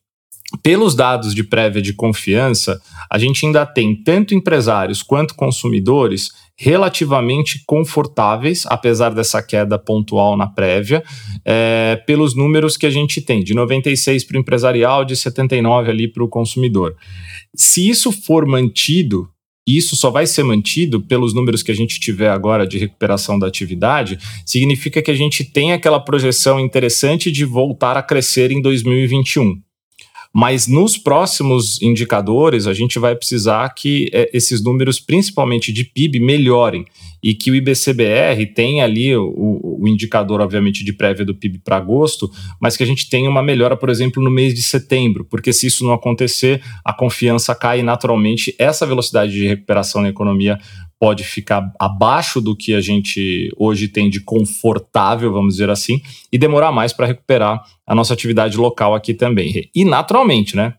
pelos 0.64 0.96
dados 0.96 1.36
de 1.36 1.44
prévia 1.44 1.82
de 1.82 1.94
confiança, 1.94 2.82
a 3.12 3.18
gente 3.18 3.46
ainda 3.46 3.66
tem 3.66 3.96
tanto 3.96 4.34
empresários 4.34 5.04
quanto 5.04 5.36
consumidores 5.36 6.32
relativamente 6.56 7.62
confortáveis, 7.68 8.66
apesar 8.66 9.14
dessa 9.14 9.44
queda 9.44 9.78
pontual 9.78 10.36
na 10.36 10.48
prévia, 10.48 11.04
é, 11.46 12.02
pelos 12.08 12.36
números 12.36 12.78
que 12.78 12.86
a 12.86 12.90
gente 12.90 13.22
tem, 13.22 13.44
de 13.44 13.54
96 13.54 14.24
para 14.24 14.38
o 14.38 14.40
empresarial, 14.40 15.06
de 15.06 15.16
79 15.16 15.92
ali 15.92 16.08
para 16.08 16.24
o 16.24 16.30
consumidor. 16.30 16.96
Se 17.54 17.88
isso 17.88 18.12
for 18.12 18.46
mantido, 18.46 19.30
isso 19.68 19.98
só 19.98 20.10
vai 20.10 20.26
ser 20.26 20.44
mantido 20.44 21.02
pelos 21.02 21.34
números 21.34 21.62
que 21.62 21.72
a 21.72 21.76
gente 21.76 22.00
tiver 22.00 22.30
agora 22.30 22.66
de 22.66 22.78
recuperação 22.78 23.38
da 23.38 23.48
atividade, 23.48 24.18
significa 24.46 25.02
que 25.02 25.12
a 25.12 25.16
gente 25.16 25.44
tem 25.44 25.74
aquela 25.74 26.00
projeção 26.00 26.58
interessante 26.58 27.30
de 27.30 27.44
voltar 27.44 27.98
a 27.98 28.02
crescer 28.02 28.50
em 28.50 28.62
2021. 28.62 29.67
Mas 30.34 30.68
nos 30.68 30.98
próximos 30.98 31.82
indicadores, 31.82 32.68
a 32.68 32.74
gente 32.74 33.00
vai 33.00 33.16
precisar 33.16 33.68
que 33.70 34.10
é, 34.14 34.30
esses 34.34 34.64
números, 34.64 35.00
principalmente 35.00 35.72
de 35.72 35.84
PIB, 35.84 36.20
melhorem 36.20 36.86
e 37.24 37.34
que 37.34 37.50
o 37.50 37.56
IBCBR 37.56 38.46
tenha 38.54 38.84
ali 38.84 39.16
o, 39.16 39.78
o 39.80 39.88
indicador, 39.88 40.40
obviamente, 40.40 40.84
de 40.84 40.94
prévia 40.94 41.26
do 41.26 41.34
PIB 41.34 41.60
para 41.60 41.78
agosto, 41.78 42.30
mas 42.62 42.78
que 42.78 42.84
a 42.84 42.86
gente 42.86 43.10
tenha 43.10 43.30
uma 43.30 43.42
melhora, 43.42 43.76
por 43.76 43.90
exemplo, 43.90 44.22
no 44.24 44.30
mês 44.30 44.54
de 44.54 44.62
setembro, 44.62 45.26
porque 45.26 45.52
se 45.52 45.68
isso 45.68 45.84
não 45.84 45.94
acontecer, 45.94 46.62
a 46.86 46.94
confiança 46.94 47.56
cai 47.56 47.82
naturalmente. 47.82 48.56
Essa 48.60 48.86
velocidade 48.86 49.32
de 49.32 49.48
recuperação 49.48 50.02
na 50.02 50.10
economia 50.10 50.60
pode 51.00 51.24
ficar 51.24 51.72
abaixo 51.80 52.42
do 52.42 52.56
que 52.56 52.74
a 52.74 52.82
gente 52.82 53.52
hoje 53.58 53.88
tem 53.88 54.10
de 54.10 54.20
confortável, 54.20 55.32
vamos 55.32 55.56
dizer 55.56 55.70
assim, 55.70 56.02
e 56.32 56.38
demorar 56.38 56.72
mais 56.72 56.92
para 56.94 57.06
recuperar 57.06 57.64
a 57.86 57.96
nossa 57.96 58.14
atividade 58.14 58.58
local 58.58 58.96
aqui 58.96 59.14
também. 59.14 59.70
E 59.74 59.86
naturalmente, 59.86 60.56
né? 60.56 60.74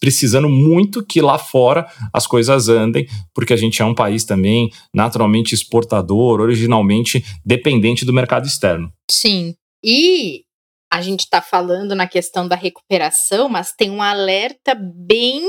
Precisando 0.00 0.48
muito 0.48 1.04
que 1.04 1.20
lá 1.20 1.36
fora 1.36 1.86
as 2.12 2.26
coisas 2.26 2.68
andem, 2.68 3.06
porque 3.34 3.52
a 3.52 3.56
gente 3.56 3.82
é 3.82 3.84
um 3.84 3.94
país 3.94 4.24
também 4.24 4.70
naturalmente 4.94 5.54
exportador, 5.54 6.40
originalmente 6.40 7.22
dependente 7.44 8.04
do 8.04 8.12
mercado 8.12 8.46
externo. 8.46 8.90
Sim. 9.10 9.54
E 9.84 10.42
a 10.90 11.02
gente 11.02 11.20
está 11.20 11.42
falando 11.42 11.94
na 11.94 12.06
questão 12.06 12.48
da 12.48 12.56
recuperação, 12.56 13.48
mas 13.48 13.72
tem 13.72 13.90
um 13.90 14.02
alerta 14.02 14.74
bem 14.74 15.42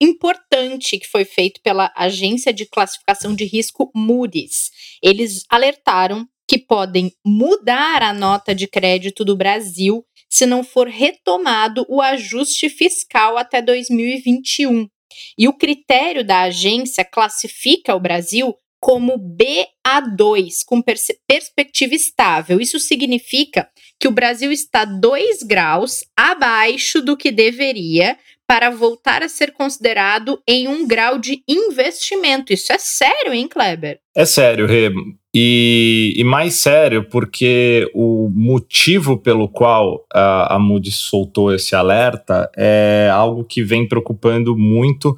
importante 0.00 0.98
que 0.98 1.06
foi 1.06 1.24
feito 1.24 1.60
pela 1.62 1.92
agência 1.96 2.52
de 2.52 2.66
classificação 2.66 3.34
de 3.34 3.44
risco 3.44 3.90
Moody's. 3.94 4.70
Eles 5.02 5.42
alertaram 5.48 6.26
que 6.48 6.58
podem 6.58 7.12
mudar 7.24 8.02
a 8.02 8.12
nota 8.12 8.54
de 8.54 8.66
crédito 8.66 9.24
do 9.24 9.36
Brasil 9.36 10.04
se 10.30 10.46
não 10.46 10.62
for 10.62 10.86
retomado 10.86 11.84
o 11.88 12.00
ajuste 12.00 12.68
fiscal 12.68 13.36
até 13.36 13.60
2021. 13.62 14.88
E 15.36 15.48
o 15.48 15.52
critério 15.52 16.24
da 16.24 16.42
agência 16.42 17.04
classifica 17.04 17.94
o 17.94 18.00
Brasil 18.00 18.54
como 18.80 19.18
BA2, 19.18 20.64
com 20.64 20.80
pers 20.80 21.08
perspectiva 21.26 21.94
estável. 21.94 22.60
Isso 22.60 22.78
significa 22.78 23.68
que 23.98 24.06
o 24.06 24.12
Brasil 24.12 24.52
está 24.52 24.84
2 24.84 25.42
graus 25.42 26.04
abaixo 26.16 27.02
do 27.02 27.16
que 27.16 27.32
deveria 27.32 28.16
para 28.48 28.70
voltar 28.70 29.22
a 29.22 29.28
ser 29.28 29.52
considerado 29.52 30.40
em 30.48 30.66
um 30.66 30.88
grau 30.88 31.18
de 31.18 31.42
investimento. 31.46 32.50
Isso 32.50 32.72
é 32.72 32.78
sério, 32.78 33.34
hein, 33.34 33.46
Kleber? 33.46 34.00
É 34.16 34.24
sério, 34.24 34.66
Rê. 34.66 34.90
E, 35.34 36.14
e, 36.16 36.24
mais 36.24 36.54
sério, 36.54 37.06
porque 37.10 37.88
o 37.94 38.30
motivo 38.34 39.18
pelo 39.18 39.50
qual 39.50 40.06
a, 40.10 40.54
a 40.56 40.58
Moody's 40.58 40.96
soltou 40.96 41.54
esse 41.54 41.76
alerta 41.76 42.50
é 42.56 43.10
algo 43.12 43.44
que 43.44 43.62
vem 43.62 43.86
preocupando 43.86 44.56
muito 44.56 45.14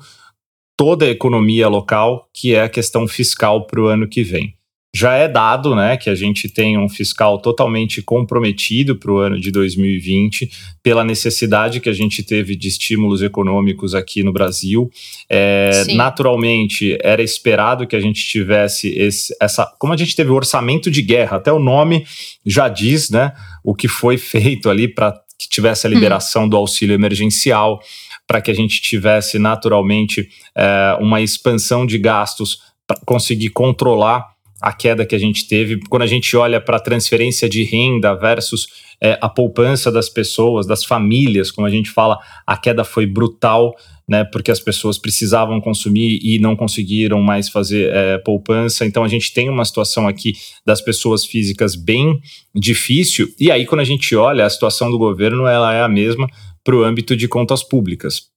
toda 0.76 1.04
a 1.04 1.10
economia 1.10 1.68
local, 1.68 2.28
que 2.34 2.54
é 2.54 2.62
a 2.62 2.68
questão 2.68 3.06
fiscal 3.06 3.64
para 3.66 3.80
o 3.80 3.86
ano 3.86 4.08
que 4.08 4.24
vem 4.24 4.59
já 4.92 5.14
é 5.14 5.28
dado 5.28 5.74
né, 5.76 5.96
que 5.96 6.10
a 6.10 6.14
gente 6.16 6.48
tem 6.48 6.76
um 6.76 6.88
fiscal 6.88 7.38
totalmente 7.38 8.02
comprometido 8.02 8.96
para 8.96 9.12
o 9.12 9.18
ano 9.18 9.38
de 9.38 9.52
2020, 9.52 10.50
pela 10.82 11.04
necessidade 11.04 11.78
que 11.78 11.88
a 11.88 11.92
gente 11.92 12.24
teve 12.24 12.56
de 12.56 12.66
estímulos 12.66 13.22
econômicos 13.22 13.94
aqui 13.94 14.24
no 14.24 14.32
Brasil. 14.32 14.90
É, 15.28 15.84
naturalmente, 15.94 16.98
era 17.02 17.22
esperado 17.22 17.86
que 17.86 17.94
a 17.94 18.00
gente 18.00 18.26
tivesse 18.26 18.88
esse, 18.88 19.34
essa. 19.40 19.64
Como 19.78 19.92
a 19.92 19.96
gente 19.96 20.16
teve 20.16 20.30
o 20.30 20.34
orçamento 20.34 20.90
de 20.90 21.02
guerra, 21.02 21.36
até 21.36 21.52
o 21.52 21.60
nome 21.60 22.04
já 22.44 22.68
diz 22.68 23.10
né, 23.10 23.32
o 23.62 23.74
que 23.74 23.86
foi 23.86 24.18
feito 24.18 24.68
ali 24.68 24.88
para 24.88 25.12
que 25.38 25.48
tivesse 25.48 25.86
a 25.86 25.90
hum. 25.90 25.94
liberação 25.94 26.44
hum. 26.44 26.48
do 26.48 26.56
auxílio 26.56 26.94
emergencial, 26.94 27.80
para 28.26 28.40
que 28.40 28.50
a 28.50 28.54
gente 28.54 28.82
tivesse 28.82 29.38
naturalmente 29.38 30.28
é, 30.56 30.96
uma 31.00 31.20
expansão 31.20 31.86
de 31.86 31.96
gastos 31.96 32.58
para 32.88 32.98
conseguir 33.06 33.50
controlar 33.50 34.39
a 34.60 34.72
queda 34.72 35.06
que 35.06 35.14
a 35.14 35.18
gente 35.18 35.46
teve. 35.46 35.80
Quando 35.88 36.02
a 36.02 36.06
gente 36.06 36.36
olha 36.36 36.60
para 36.60 36.76
a 36.76 36.80
transferência 36.80 37.48
de 37.48 37.64
renda 37.64 38.14
versus 38.14 38.66
é, 39.02 39.18
a 39.20 39.28
poupança 39.28 39.90
das 39.90 40.08
pessoas, 40.08 40.66
das 40.66 40.84
famílias, 40.84 41.50
como 41.50 41.66
a 41.66 41.70
gente 41.70 41.90
fala, 41.90 42.18
a 42.46 42.56
queda 42.56 42.84
foi 42.84 43.06
brutal, 43.06 43.74
né? 44.06 44.24
Porque 44.24 44.50
as 44.50 44.60
pessoas 44.60 44.98
precisavam 44.98 45.60
consumir 45.60 46.18
e 46.22 46.38
não 46.38 46.54
conseguiram 46.54 47.20
mais 47.22 47.48
fazer 47.48 47.90
é, 47.92 48.18
poupança. 48.18 48.84
Então 48.84 49.02
a 49.02 49.08
gente 49.08 49.32
tem 49.32 49.48
uma 49.48 49.64
situação 49.64 50.06
aqui 50.06 50.32
das 50.66 50.80
pessoas 50.80 51.24
físicas 51.24 51.74
bem 51.74 52.20
difícil. 52.54 53.28
E 53.38 53.50
aí, 53.50 53.64
quando 53.64 53.80
a 53.80 53.84
gente 53.84 54.14
olha, 54.14 54.44
a 54.44 54.50
situação 54.50 54.90
do 54.90 54.98
governo 54.98 55.46
ela 55.46 55.72
é 55.72 55.82
a 55.82 55.88
mesma 55.88 56.28
para 56.62 56.76
o 56.76 56.84
âmbito 56.84 57.16
de 57.16 57.26
contas 57.26 57.62
públicas. 57.62 58.30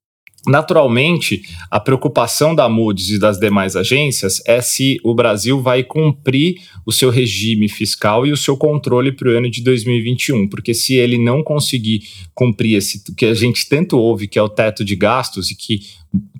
Naturalmente, 0.46 1.42
a 1.72 1.80
preocupação 1.80 2.54
da 2.54 2.68
Moody's 2.68 3.12
e 3.12 3.20
das 3.20 3.40
demais 3.40 3.78
agências 3.78 4.42
é 4.46 4.62
se 4.62 5.00
o 5.02 5.16
Brasil 5.16 5.62
vai 5.62 5.84
cumprir 5.84 6.62
o 6.86 6.92
seu 6.92 7.10
regime 7.10 7.70
fiscal 7.70 8.28
e 8.28 8.32
o 8.32 8.38
seu 8.38 8.58
controle 8.58 9.14
para 9.14 9.30
o 9.30 9.32
ano 9.32 9.50
de 9.50 9.64
2021, 9.64 10.50
porque 10.50 10.74
se 10.74 10.96
ele 10.96 11.18
não 11.18 11.42
conseguir 11.42 12.02
cumprir 12.36 12.76
esse 12.76 13.02
que 13.16 13.26
a 13.26 13.34
gente 13.34 13.70
tanto 13.70 13.98
ouve, 13.98 14.28
que 14.28 14.38
é 14.38 14.42
o 14.42 14.50
teto 14.50 14.84
de 14.84 14.98
gastos 14.98 15.50
e 15.50 15.56
que 15.56 15.80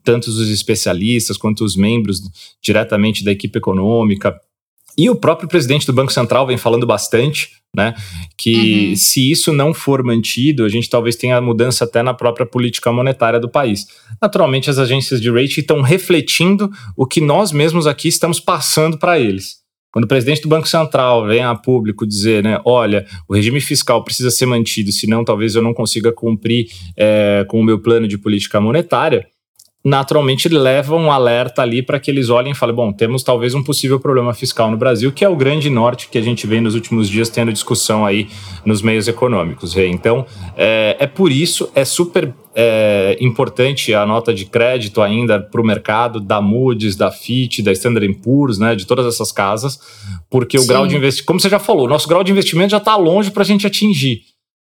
tanto 0.04 0.28
os 0.28 0.50
especialistas 0.50 1.38
quanto 1.38 1.64
os 1.64 1.78
membros 1.78 2.22
diretamente 2.62 3.24
da 3.24 3.32
equipe 3.32 3.58
econômica 3.58 4.38
E 4.98 5.10
o 5.10 5.16
próprio 5.16 5.50
presidente 5.50 5.86
do 5.86 5.94
Banco 5.94 6.14
Central 6.14 6.46
vem 6.46 6.58
falando 6.58 6.86
bastante, 6.86 7.50
né? 7.76 7.96
Que 8.38 8.90
uhum. 8.90 8.96
se 8.96 9.32
isso 9.32 9.52
não 9.52 9.74
for 9.74 10.04
mantido, 10.04 10.64
a 10.64 10.70
gente 10.70 10.90
talvez 10.90 11.16
tenha 11.16 11.42
mudança 11.42 11.86
até 11.86 12.04
na 12.04 12.14
própria 12.14 12.46
política 12.46 12.92
monetária 12.92 13.40
do 13.40 13.50
país. 13.50 13.88
Naturalmente, 14.22 14.70
as 14.70 14.78
agências 14.78 15.20
de 15.20 15.32
rating 15.32 15.62
estão 15.62 15.82
refletindo 15.82 16.70
o 16.96 17.06
que 17.06 17.20
nós 17.20 17.52
mesmos 17.52 17.88
aqui 17.88 18.08
estamos 18.08 18.40
passando 18.40 18.98
para 18.98 19.20
eles. 19.20 19.64
Quando 19.92 20.06
o 20.06 20.08
presidente 20.08 20.42
do 20.42 20.48
Banco 20.48 20.68
Central 20.68 21.28
vem 21.28 21.44
a 21.44 21.54
público 21.54 22.06
dizer, 22.06 22.44
né, 22.44 22.60
olha, 22.66 23.06
o 23.30 23.36
regime 23.36 23.62
fiscal 23.62 24.04
precisa 24.04 24.32
ser 24.32 24.48
mantido, 24.48 24.92
senão 24.92 25.24
talvez 25.24 25.54
eu 25.54 25.62
não 25.62 25.72
consiga 25.72 26.12
cumprir 26.12 26.66
é, 26.98 27.46
com 27.48 27.60
o 27.60 27.64
meu 27.64 27.80
plano 27.80 28.08
de 28.08 28.18
política 28.18 28.60
monetária, 28.60 29.28
naturalmente 29.84 30.48
leva 30.48 30.96
um 30.96 31.12
alerta 31.12 31.62
ali 31.62 31.82
para 31.82 32.00
que 32.00 32.10
eles 32.10 32.30
olhem 32.30 32.54
e 32.54 32.56
falem: 32.56 32.76
bom, 32.76 32.94
temos 32.94 33.22
talvez 33.22 33.54
um 33.54 33.62
possível 33.62 34.00
problema 34.00 34.34
fiscal 34.34 34.72
no 34.72 34.78
Brasil, 34.78 35.12
que 35.12 35.26
é 35.26 35.30
o 35.30 35.36
grande 35.36 35.70
norte 35.70 36.08
que 36.10 36.18
a 36.18 36.22
gente 36.22 36.48
vem 36.48 36.62
nos 36.62 36.74
últimos 36.74 37.10
dias 37.10 37.30
tendo 37.30 37.52
discussão 37.52 38.06
aí 38.06 38.30
nos 38.66 38.82
meios 38.82 39.08
econômicos. 39.08 39.76
Então, 39.76 40.26
é, 40.56 40.96
é 41.00 41.08
por 41.08 41.32
isso, 41.32 41.70
é 41.76 41.84
super 41.84 42.34
é, 42.56 43.18
importante 43.20 43.94
a 43.94 44.06
nota 44.06 44.34
de 44.34 44.46
crédito 44.46 45.02
ainda 45.02 45.40
para 45.40 45.60
o 45.60 45.66
mercado 45.66 46.20
da 46.20 46.40
Moody's, 46.40 46.96
da 46.96 47.12
Fitch, 47.12 47.60
da 47.60 47.72
Standard 47.72 48.14
Poor's, 48.16 48.60
né, 48.60 48.76
de 48.76 48.86
todas 48.86 49.06
essas 49.06 49.32
casas, 49.32 49.80
porque 50.30 50.58
Sim. 50.58 50.66
o 50.66 50.68
grau 50.68 50.88
de 50.88 50.96
investimento, 50.96 51.26
como 51.26 51.40
você 51.40 51.50
já 51.50 51.60
falou, 51.60 51.88
nosso 51.88 52.08
grau 52.08 52.24
de 52.24 52.32
investimento 52.32 52.72
já 52.72 52.78
está 52.78 52.96
longe 52.96 53.32
para 53.32 53.44
a 53.44 53.46
gente 53.46 53.68
atingir. 53.68 54.22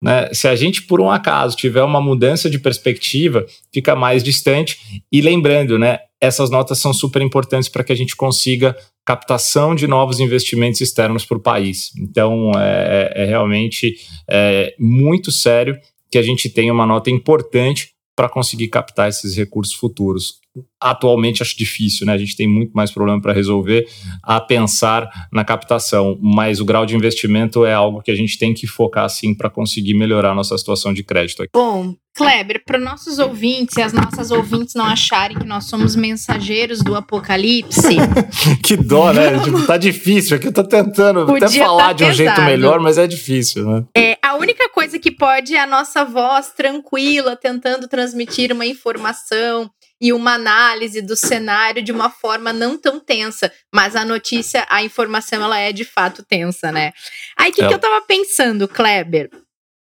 Né? 0.03 0.27
Se 0.33 0.49
a 0.49 0.55
gente, 0.55 0.81
por 0.81 0.99
um 0.99 1.09
acaso, 1.09 1.55
tiver 1.55 1.81
uma 1.81 2.01
mudança 2.01 2.49
de 2.49 2.59
perspectiva, 2.59 3.45
fica 3.73 3.95
mais 3.95 4.21
distante. 4.21 5.01
E 5.09 5.21
lembrando, 5.21 5.79
né, 5.79 5.99
essas 6.19 6.49
notas 6.49 6.77
são 6.77 6.93
super 6.93 7.21
importantes 7.21 7.69
para 7.69 7.85
que 7.85 7.93
a 7.93 7.95
gente 7.95 8.13
consiga 8.13 8.75
captação 9.05 9.73
de 9.73 9.87
novos 9.87 10.19
investimentos 10.19 10.81
externos 10.81 11.23
para 11.23 11.37
o 11.37 11.41
país. 11.41 11.91
Então, 11.97 12.51
é, 12.57 13.13
é, 13.15 13.23
é 13.23 13.25
realmente 13.25 13.95
é, 14.29 14.75
muito 14.77 15.31
sério 15.31 15.77
que 16.11 16.17
a 16.17 16.21
gente 16.21 16.49
tenha 16.49 16.73
uma 16.73 16.85
nota 16.85 17.09
importante 17.09 17.93
para 18.15 18.29
conseguir 18.29 18.67
captar 18.67 19.09
esses 19.09 19.35
recursos 19.35 19.73
futuros. 19.73 20.39
Atualmente 20.79 21.41
acho 21.41 21.57
difícil, 21.57 22.05
né? 22.05 22.13
A 22.13 22.17
gente 22.17 22.35
tem 22.35 22.47
muito 22.47 22.71
mais 22.73 22.91
problema 22.91 23.19
para 23.19 23.33
resolver 23.33 23.87
a 24.21 24.39
pensar 24.39 25.09
na 25.31 25.43
captação, 25.43 26.17
mas 26.21 26.59
o 26.59 26.65
grau 26.65 26.85
de 26.85 26.95
investimento 26.95 27.65
é 27.65 27.73
algo 27.73 28.01
que 28.01 28.11
a 28.11 28.15
gente 28.15 28.37
tem 28.37 28.53
que 28.53 28.67
focar 28.67 29.09
sim 29.09 29.33
para 29.33 29.49
conseguir 29.49 29.95
melhorar 29.95 30.31
a 30.31 30.35
nossa 30.35 30.55
situação 30.57 30.93
de 30.93 31.03
crédito. 31.03 31.43
Bom, 31.51 31.95
Kleber, 32.15 32.63
para 32.63 32.77
nossos 32.77 33.17
ouvintes 33.17 33.75
e 33.77 33.81
as 33.81 33.91
nossas 33.91 34.29
ouvintes 34.29 34.75
não 34.75 34.85
acharem 34.85 35.37
que 35.37 35.45
nós 35.45 35.65
somos 35.65 35.95
mensageiros 35.95 36.79
do 36.79 36.95
apocalipse. 36.95 37.97
que 38.63 38.77
dó, 38.77 39.11
né? 39.11 39.39
tipo, 39.39 39.65
tá 39.65 39.77
difícil. 39.77 40.37
Aqui 40.37 40.47
eu 40.47 40.53
tô 40.53 40.63
tentando 40.63 41.25
Podia 41.25 41.47
até 41.47 41.57
falar 41.57 41.87
tá 41.87 41.93
de 41.93 42.03
um 42.03 42.07
pesado. 42.07 42.17
jeito 42.17 42.41
melhor, 42.43 42.79
mas 42.79 42.99
é 42.99 43.07
difícil, 43.07 43.65
né? 43.65 43.83
É, 43.97 44.17
a 44.21 44.35
única 44.35 44.69
coisa 44.69 44.99
que 44.99 45.09
pode 45.09 45.55
é 45.55 45.59
a 45.59 45.65
nossa 45.65 46.05
voz 46.05 46.51
tranquila, 46.55 47.35
tentando 47.35 47.87
transmitir 47.87 48.51
uma 48.51 48.65
informação 48.65 49.71
e 49.99 50.11
uma 50.11 50.33
análise 50.33 51.01
do 51.01 51.15
cenário 51.15 51.81
de 51.81 51.91
uma 51.91 52.09
forma 52.09 52.51
não 52.51 52.77
tão 52.77 52.99
tensa, 52.99 53.51
mas 53.73 53.95
a 53.95 54.03
notícia, 54.03 54.67
a 54.69 54.83
informação, 54.83 55.41
ela 55.41 55.57
é 55.57 55.71
de 55.71 55.85
fato 55.85 56.23
tensa, 56.23 56.71
né? 56.71 56.91
Aí 57.37 57.51
o 57.51 57.53
que, 57.53 57.63
é. 57.63 57.67
que 57.67 57.73
eu 57.73 57.79
tava 57.79 58.05
pensando, 58.05 58.67
Kleber? 58.67 59.29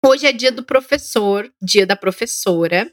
Hoje 0.08 0.28
é 0.28 0.32
dia 0.32 0.52
do 0.52 0.62
professor, 0.62 1.50
dia 1.60 1.84
da 1.84 1.96
professora. 1.96 2.88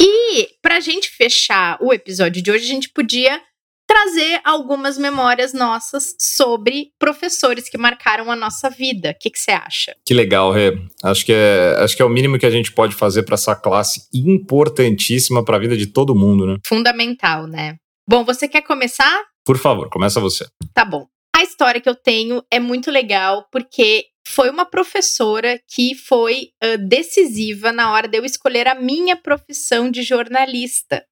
E 0.00 0.48
pra 0.62 0.80
gente 0.80 1.10
fechar 1.10 1.76
o 1.82 1.92
episódio 1.92 2.42
de 2.42 2.50
hoje, 2.50 2.64
a 2.64 2.74
gente 2.74 2.88
podia 2.88 3.38
trazer 3.86 4.40
algumas 4.42 4.96
memórias 4.96 5.52
nossas 5.52 6.16
sobre 6.18 6.92
professores 6.98 7.68
que 7.68 7.76
marcaram 7.76 8.32
a 8.32 8.36
nossa 8.36 8.70
vida. 8.70 9.10
O 9.10 9.18
que 9.20 9.38
você 9.38 9.50
acha? 9.50 9.94
Que 10.02 10.14
legal, 10.14 10.50
Rê. 10.50 10.78
Acho 11.04 11.26
que 11.26 11.32
é, 11.34 11.76
acho 11.80 11.94
que 11.94 12.00
é 12.00 12.04
o 12.06 12.08
mínimo 12.08 12.38
que 12.38 12.46
a 12.46 12.50
gente 12.50 12.72
pode 12.72 12.94
fazer 12.94 13.24
para 13.24 13.34
essa 13.34 13.54
classe 13.54 14.08
importantíssima 14.14 15.44
para 15.44 15.58
a 15.58 15.60
vida 15.60 15.76
de 15.76 15.86
todo 15.86 16.14
mundo, 16.14 16.46
né? 16.46 16.56
Fundamental, 16.64 17.46
né? 17.46 17.76
Bom, 18.08 18.24
você 18.24 18.48
quer 18.48 18.62
começar? 18.62 19.24
Por 19.44 19.58
favor, 19.58 19.90
começa 19.90 20.20
você. 20.20 20.46
Tá 20.72 20.86
bom. 20.86 21.06
A 21.36 21.42
história 21.42 21.82
que 21.82 21.88
eu 21.88 21.94
tenho 21.94 22.42
é 22.50 22.58
muito 22.58 22.90
legal 22.90 23.46
porque 23.52 24.06
foi 24.28 24.50
uma 24.50 24.66
professora 24.66 25.62
que 25.68 25.94
foi 25.94 26.50
uh, 26.62 26.76
decisiva 26.78 27.70
na 27.70 27.92
hora 27.92 28.08
de 28.08 28.18
eu 28.18 28.24
escolher 28.24 28.66
a 28.66 28.74
minha 28.74 29.14
profissão 29.14 29.88
de 29.88 30.02
jornalista. 30.02 31.06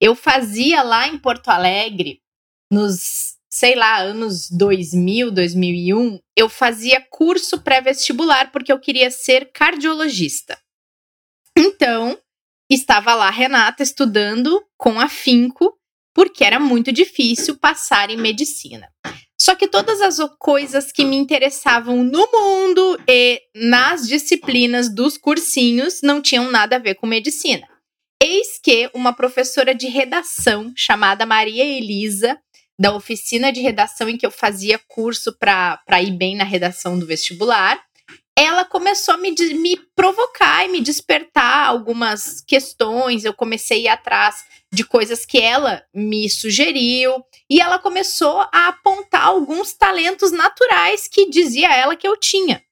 Eu 0.00 0.14
fazia 0.14 0.80
lá 0.82 1.08
em 1.08 1.18
Porto 1.18 1.48
Alegre, 1.48 2.22
nos, 2.70 3.36
sei 3.50 3.74
lá, 3.74 3.98
anos 3.98 4.48
2000, 4.48 5.32
2001, 5.32 6.20
eu 6.36 6.48
fazia 6.48 7.04
curso 7.10 7.60
pré-vestibular 7.60 8.52
porque 8.52 8.72
eu 8.72 8.78
queria 8.78 9.10
ser 9.10 9.50
cardiologista. 9.52 10.56
Então, 11.58 12.16
estava 12.70 13.12
lá 13.14 13.28
Renata 13.28 13.82
estudando 13.82 14.64
com 14.78 15.00
afinco, 15.00 15.76
porque 16.14 16.44
era 16.44 16.60
muito 16.60 16.92
difícil 16.92 17.58
passar 17.58 18.08
em 18.08 18.16
medicina. 18.16 18.88
Só 19.42 19.56
que 19.56 19.66
todas 19.66 20.00
as 20.00 20.18
coisas 20.38 20.92
que 20.92 21.04
me 21.04 21.16
interessavam 21.16 22.04
no 22.04 22.30
mundo 22.30 22.96
e 23.08 23.42
nas 23.52 24.06
disciplinas 24.06 24.88
dos 24.88 25.18
cursinhos 25.18 26.00
não 26.00 26.22
tinham 26.22 26.48
nada 26.48 26.76
a 26.76 26.78
ver 26.78 26.94
com 26.94 27.08
medicina. 27.08 27.66
Eis 28.22 28.60
que 28.62 28.88
uma 28.94 29.12
professora 29.12 29.74
de 29.74 29.88
redação 29.88 30.72
chamada 30.76 31.26
Maria 31.26 31.64
Elisa, 31.64 32.38
da 32.78 32.94
oficina 32.94 33.52
de 33.52 33.60
redação 33.60 34.08
em 34.08 34.16
que 34.16 34.24
eu 34.24 34.30
fazia 34.30 34.78
curso 34.86 35.36
para 35.36 36.00
ir 36.00 36.16
bem 36.16 36.36
na 36.36 36.44
redação 36.44 36.96
do 36.96 37.04
vestibular, 37.04 37.82
ela 38.38 38.64
começou 38.64 39.14
a 39.14 39.18
me, 39.18 39.30
me 39.54 39.76
provocar 39.94 40.64
e 40.64 40.68
me 40.68 40.80
despertar 40.80 41.66
algumas 41.66 42.40
questões. 42.40 43.24
Eu 43.24 43.34
comecei 43.34 43.80
a 43.80 43.80
ir 43.80 43.88
atrás 43.88 44.44
de 44.72 44.84
coisas 44.84 45.26
que 45.26 45.38
ela 45.38 45.84
me 45.94 46.28
sugeriu 46.30 47.22
e 47.48 47.60
ela 47.60 47.78
começou 47.78 48.40
a 48.52 48.68
apontar 48.68 49.26
alguns 49.26 49.74
talentos 49.74 50.32
naturais 50.32 51.06
que 51.06 51.28
dizia 51.28 51.74
ela 51.74 51.94
que 51.94 52.08
eu 52.08 52.16
tinha. 52.16 52.62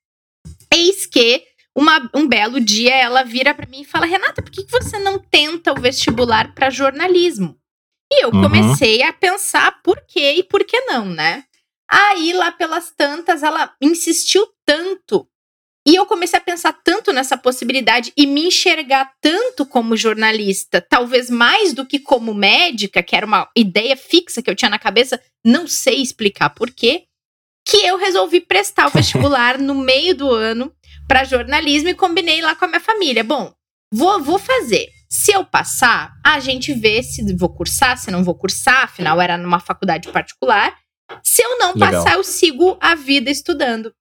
Eis 0.73 1.05
que 1.05 1.45
uma, 1.77 2.11
um 2.15 2.27
belo 2.27 2.61
dia 2.61 2.95
ela 2.95 3.23
vira 3.23 3.55
para 3.55 3.69
mim 3.69 3.83
e 3.83 3.87
fala: 3.87 4.07
Renata, 4.07 4.43
por 4.43 4.51
que 4.51 4.65
você 4.71 4.99
não 4.99 5.19
tenta 5.19 5.73
o 5.73 5.81
vestibular 5.81 6.55
para 6.55 6.71
jornalismo? 6.71 7.57
E 8.13 8.25
eu 8.25 8.31
uhum. 8.31 8.43
comecei 8.43 9.03
a 9.03 9.13
pensar 9.13 9.81
por 9.83 10.01
quê 10.07 10.33
e 10.39 10.43
por 10.43 10.65
que 10.65 10.81
não, 10.81 11.05
né? 11.05 11.45
Aí, 11.89 12.33
lá 12.33 12.53
pelas 12.53 12.91
tantas, 12.91 13.43
ela 13.43 13.75
insistiu 13.81 14.47
tanto. 14.65 15.29
E 15.91 15.97
eu 15.97 16.07
comecei 16.07 16.39
a 16.39 16.41
pensar 16.41 16.73
tanto 16.85 17.13
nessa 17.13 17.37
possibilidade 17.37 18.13
e 18.17 18.25
me 18.25 18.47
enxergar 18.47 19.13
tanto 19.21 19.67
como 19.67 19.97
jornalista, 19.97 20.81
talvez 20.81 21.29
mais 21.29 21.75
do 21.75 21.85
que 21.85 21.99
como 21.99 22.33
médica, 22.33 23.03
que 23.03 23.17
era 23.17 23.27
uma 23.27 23.51
ideia 23.57 23.97
fixa 23.97 24.41
que 24.41 24.49
eu 24.49 24.55
tinha 24.55 24.71
na 24.71 24.79
cabeça, 24.79 25.21
não 25.45 25.67
sei 25.67 26.01
explicar 26.01 26.51
por 26.51 26.71
quê, 26.71 27.07
que 27.67 27.79
eu 27.79 27.97
resolvi 27.97 28.41
prestar 28.41 28.87
o 28.87 28.91
vestibular 28.95 29.59
no 29.59 29.75
meio 29.75 30.15
do 30.15 30.31
ano 30.31 30.73
para 31.09 31.25
jornalismo 31.25 31.89
e 31.89 31.95
combinei 31.95 32.41
lá 32.41 32.55
com 32.55 32.67
a 32.67 32.69
minha 32.69 32.79
família. 32.79 33.25
Bom, 33.25 33.53
vou, 33.93 34.23
vou 34.23 34.39
fazer. 34.39 34.89
Se 35.11 35.33
eu 35.33 35.45
passar, 35.45 36.13
a 36.25 36.39
gente 36.39 36.73
vê 36.73 37.03
se 37.03 37.35
vou 37.35 37.53
cursar, 37.53 37.99
se 37.99 38.13
não 38.13 38.23
vou 38.23 38.37
cursar, 38.37 38.85
afinal 38.85 39.21
era 39.21 39.37
numa 39.37 39.59
faculdade 39.59 40.09
particular. 40.13 40.73
Se 41.25 41.43
eu 41.43 41.59
não 41.59 41.75
Legal. 41.75 41.91
passar, 42.05 42.15
eu 42.15 42.23
sigo 42.23 42.79
a 42.81 42.95
vida 42.95 43.29
estudando. 43.29 43.93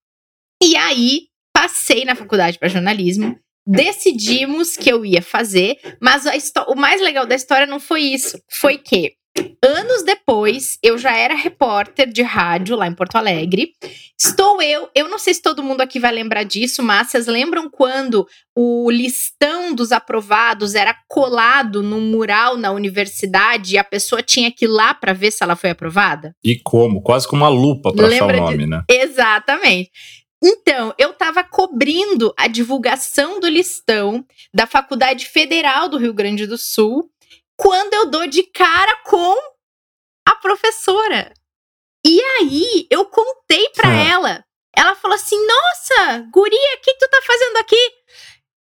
E 0.62 0.76
aí, 0.76 1.30
passei 1.60 2.06
na 2.06 2.16
faculdade 2.16 2.58
para 2.58 2.70
jornalismo, 2.70 3.38
decidimos 3.68 4.78
que 4.78 4.90
eu 4.90 5.06
ia 5.06 5.22
fazer, 5.22 5.78
mas 6.02 6.24
o 6.70 6.76
mais 6.76 7.02
legal 7.02 7.26
da 7.26 7.36
história 7.36 7.68
não 7.68 7.82
foi 7.82 8.02
isso. 8.02 8.42
Foi 8.50 8.78
que 8.78 9.20
Anos 9.64 10.04
depois, 10.04 10.78
eu 10.84 10.98
já 10.98 11.16
era 11.16 11.36
repórter 11.36 12.12
de 12.12 12.22
rádio 12.22 12.76
lá 12.76 12.88
em 12.88 12.94
Porto 12.94 13.16
Alegre. 13.16 13.72
Estou 14.20 14.62
eu, 14.62 14.90
eu 14.94 15.08
não 15.08 15.18
sei 15.18 15.34
se 15.34 15.42
todo 15.42 15.64
mundo 15.64 15.82
aqui 15.82 16.00
vai 16.00 16.12
lembrar 16.12 16.44
disso, 16.44 16.82
mas 16.82 17.10
vocês 17.10 17.28
lembram 17.28 17.70
quando 17.70 18.28
o 18.56 18.90
listão 18.90 19.74
dos 19.74 19.92
aprovados 19.92 20.76
era 20.76 20.96
colado 21.08 21.82
num 21.82 22.02
mural 22.02 22.58
na 22.58 22.72
universidade 22.72 23.76
e 23.76 23.78
a 23.78 23.84
pessoa 23.84 24.22
tinha 24.22 24.52
que 24.52 24.66
ir 24.66 24.70
lá 24.70 24.94
para 24.94 25.14
ver 25.14 25.32
se 25.32 25.44
ela 25.44 25.56
foi 25.56 25.70
aprovada? 25.70 26.36
E 26.44 26.60
como? 26.62 27.02
Quase 27.02 27.28
com 27.28 27.38
uma 27.38 27.50
lupa 27.50 27.94
para 27.94 28.08
achar 28.08 28.36
o 28.36 28.38
nome, 28.38 28.58
de... 28.58 28.66
né? 28.66 28.84
Exatamente. 28.90 29.92
Então, 30.42 30.94
eu 30.98 31.12
estava 31.12 31.44
cobrindo 31.44 32.34
a 32.38 32.48
divulgação 32.48 33.40
do 33.40 33.48
listão 33.48 34.26
da 34.54 34.66
Faculdade 34.66 35.28
Federal 35.28 35.90
do 35.90 35.98
Rio 35.98 36.14
Grande 36.14 36.48
do 36.48 36.58
Sul 36.58 37.12
quando 37.58 37.94
eu 37.94 38.10
dou 38.10 38.26
de 38.26 38.44
cara 38.44 38.96
com 39.04 39.36
a 40.26 40.36
professora. 40.36 41.34
E 42.06 42.22
aí 42.22 42.88
eu 42.90 43.06
contei 43.06 43.70
pra 43.70 43.94
é. 43.94 44.10
ela. 44.10 44.46
Ela 44.76 44.96
falou 44.96 45.16
assim: 45.16 45.38
Nossa, 45.46 46.20
guria, 46.32 46.78
o 46.78 46.82
que 46.82 46.94
tu 46.94 47.10
tá 47.10 47.22
fazendo 47.22 47.58
aqui? 47.58 47.92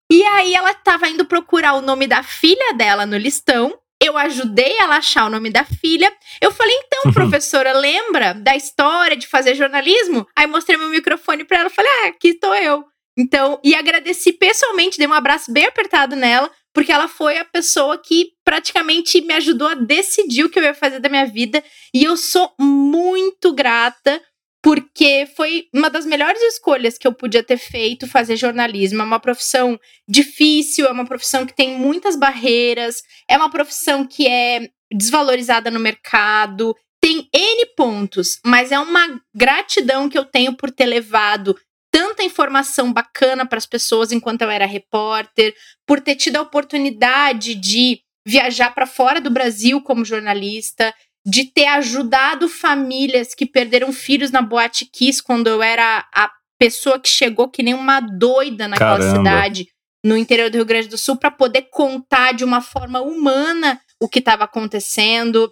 E 0.09 0.23
aí 0.23 0.53
ela 0.53 0.73
tava 0.73 1.09
indo 1.09 1.25
procurar 1.25 1.73
o 1.73 1.81
nome 1.81 2.07
da 2.07 2.23
filha 2.23 2.73
dela 2.73 3.05
no 3.05 3.17
listão. 3.17 3.77
Eu 4.05 4.17
ajudei 4.17 4.77
ela 4.77 4.95
a 4.95 4.97
achar 4.97 5.25
o 5.25 5.29
nome 5.29 5.49
da 5.49 5.63
filha. 5.63 6.11
Eu 6.41 6.51
falei, 6.51 6.75
então, 6.85 7.11
professora, 7.11 7.73
lembra 7.73 8.33
da 8.33 8.55
história 8.55 9.17
de 9.17 9.27
fazer 9.27 9.55
jornalismo? 9.55 10.27
Aí 10.37 10.47
mostrei 10.47 10.77
meu 10.77 10.89
microfone 10.89 11.43
para 11.43 11.59
ela, 11.59 11.69
falei, 11.69 11.91
ah, 12.03 12.07
aqui 12.07 12.29
estou 12.29 12.53
eu. 12.55 12.83
Então, 13.17 13.59
e 13.63 13.73
agradeci 13.73 14.33
pessoalmente, 14.33 14.97
dei 14.97 15.07
um 15.07 15.13
abraço 15.13 15.51
bem 15.51 15.65
apertado 15.65 16.15
nela, 16.15 16.51
porque 16.73 16.91
ela 16.91 17.07
foi 17.07 17.37
a 17.37 17.45
pessoa 17.45 17.97
que 17.97 18.31
praticamente 18.43 19.21
me 19.21 19.33
ajudou 19.33 19.69
a 19.69 19.75
decidir 19.75 20.43
o 20.43 20.49
que 20.49 20.59
eu 20.59 20.63
ia 20.63 20.73
fazer 20.73 20.99
da 20.99 21.07
minha 21.07 21.25
vida. 21.25 21.63
E 21.93 22.03
eu 22.03 22.17
sou 22.17 22.53
muito 22.59 23.53
grata 23.53 24.21
porque 24.65 25.27
foi 25.35 25.67
uma 25.71 25.91
das 25.91 26.07
melhores 26.07 26.41
escolhas 26.41 26.97
que 26.97 27.05
eu 27.05 27.13
podia 27.13 27.43
ter 27.43 27.57
feito 27.57 28.07
fazer 28.07 28.35
jornalismo. 28.35 28.99
É 28.99 29.05
uma 29.05 29.19
profissão 29.19 29.79
difícil, 30.09 30.87
é 30.87 30.91
uma 30.91 31.05
profissão 31.05 31.45
que 31.45 31.55
tem 31.55 31.77
muitas 31.77 32.15
barreiras, 32.15 33.03
é 33.29 33.37
uma 33.37 33.51
profissão 33.51 34.07
que 34.07 34.27
é 34.27 34.67
desvalorizada 34.91 35.69
no 35.69 35.79
mercado, 35.79 36.75
tem 36.99 37.29
N 37.31 37.65
pontos, 37.77 38.39
mas 38.43 38.71
é 38.71 38.79
uma 38.79 39.21
gratidão 39.35 40.09
que 40.09 40.17
eu 40.17 40.25
tenho 40.25 40.57
por 40.57 40.71
ter 40.71 40.87
levado 40.87 41.55
tanta 41.91 42.23
informação 42.23 42.91
bacana 42.91 43.45
para 43.45 43.59
as 43.59 43.67
pessoas 43.67 44.11
enquanto 44.11 44.41
eu 44.41 44.49
era 44.49 44.65
repórter, 44.65 45.53
por 45.85 46.01
ter 46.01 46.15
tido 46.15 46.37
a 46.37 46.41
oportunidade 46.41 47.53
de 47.53 47.99
viajar 48.25 48.73
para 48.73 48.87
fora 48.87 49.21
do 49.21 49.29
Brasil 49.29 49.79
como 49.83 50.03
jornalista, 50.03 50.91
de 51.25 51.45
ter 51.45 51.65
ajudado 51.65 52.47
famílias 52.47 53.33
que 53.33 53.45
perderam 53.45 53.91
filhos 53.91 54.29
na 54.29 54.41
Boate 54.41 54.85
Kiss 54.85 55.23
quando 55.23 55.47
eu 55.47 55.63
era 55.63 56.07
a 56.13 56.31
pessoa 56.59 56.99
que 56.99 57.09
chegou 57.09 57.49
que 57.49 57.63
nem 57.63 57.73
uma 57.73 57.99
doida 57.99 58.67
naquela 58.67 58.99
Caramba. 58.99 59.17
cidade 59.17 59.67
no 60.05 60.15
interior 60.15 60.51
do 60.51 60.55
Rio 60.57 60.65
Grande 60.65 60.87
do 60.87 60.97
Sul 60.97 61.17
para 61.17 61.31
poder 61.31 61.63
contar 61.71 62.33
de 62.33 62.43
uma 62.43 62.61
forma 62.61 63.01
humana 63.01 63.81
o 63.99 64.07
que 64.07 64.19
estava 64.19 64.43
acontecendo. 64.43 65.51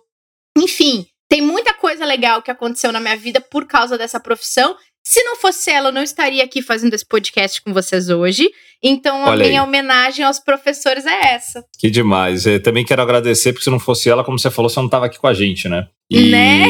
Enfim, 0.56 1.08
tem 1.28 1.42
muita 1.42 1.74
coisa 1.74 2.06
legal 2.06 2.44
que 2.44 2.52
aconteceu 2.52 2.92
na 2.92 3.00
minha 3.00 3.18
vida 3.18 3.42
por 3.42 3.66
causa 3.66 3.98
dessa 3.98 4.20
profissão 4.20 4.78
se 5.04 5.22
não 5.24 5.36
fosse 5.36 5.70
ela, 5.70 5.89
eu 5.89 5.94
não 5.94 6.02
estaria 6.02 6.42
aqui 6.42 6.62
fazendo 6.62 6.94
esse 6.94 7.06
podcast 7.06 7.62
com 7.62 7.74
vocês 7.74 8.10
hoje. 8.10 8.50
Então, 8.82 9.24
Olha 9.24 9.44
a 9.44 9.48
minha 9.48 9.62
aí. 9.62 9.68
homenagem 9.68 10.24
aos 10.24 10.39
professores 10.39 11.06
é 11.06 11.34
essa. 11.34 11.63
Que 11.78 11.89
demais. 11.89 12.46
Eu 12.46 12.63
também 12.63 12.86
quero 12.86 13.02
agradecer, 13.02 13.52
porque 13.52 13.66
se 13.66 13.70
não 13.70 13.80
fosse 13.80 14.10
ela, 14.10 14.24
como 14.24 14.39
você 14.39 14.50
falou, 14.50 14.70
você 14.70 14.80
não 14.80 14.86
estava 14.86 15.08
aqui 15.08 15.20
com 15.20 15.28
a 15.28 15.34
gente, 15.34 15.68
né? 15.68 15.88
E, 16.10 16.32
né? 16.32 16.68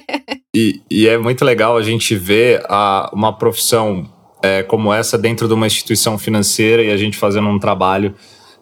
e, 0.56 0.80
e, 0.90 1.06
é 1.06 1.18
muito 1.18 1.44
legal 1.44 1.76
a 1.76 1.82
gente 1.82 2.16
ver 2.16 2.64
a, 2.70 3.10
uma 3.12 3.36
profissão 3.36 4.10
é, 4.42 4.62
como 4.62 4.92
essa 4.92 5.18
dentro 5.18 5.46
de 5.46 5.52
uma 5.52 5.66
instituição 5.66 6.18
financeira 6.18 6.82
e 6.82 6.90
a 6.90 6.96
gente 6.96 7.18
fazendo 7.18 7.48
um 7.48 7.58
trabalho 7.58 8.14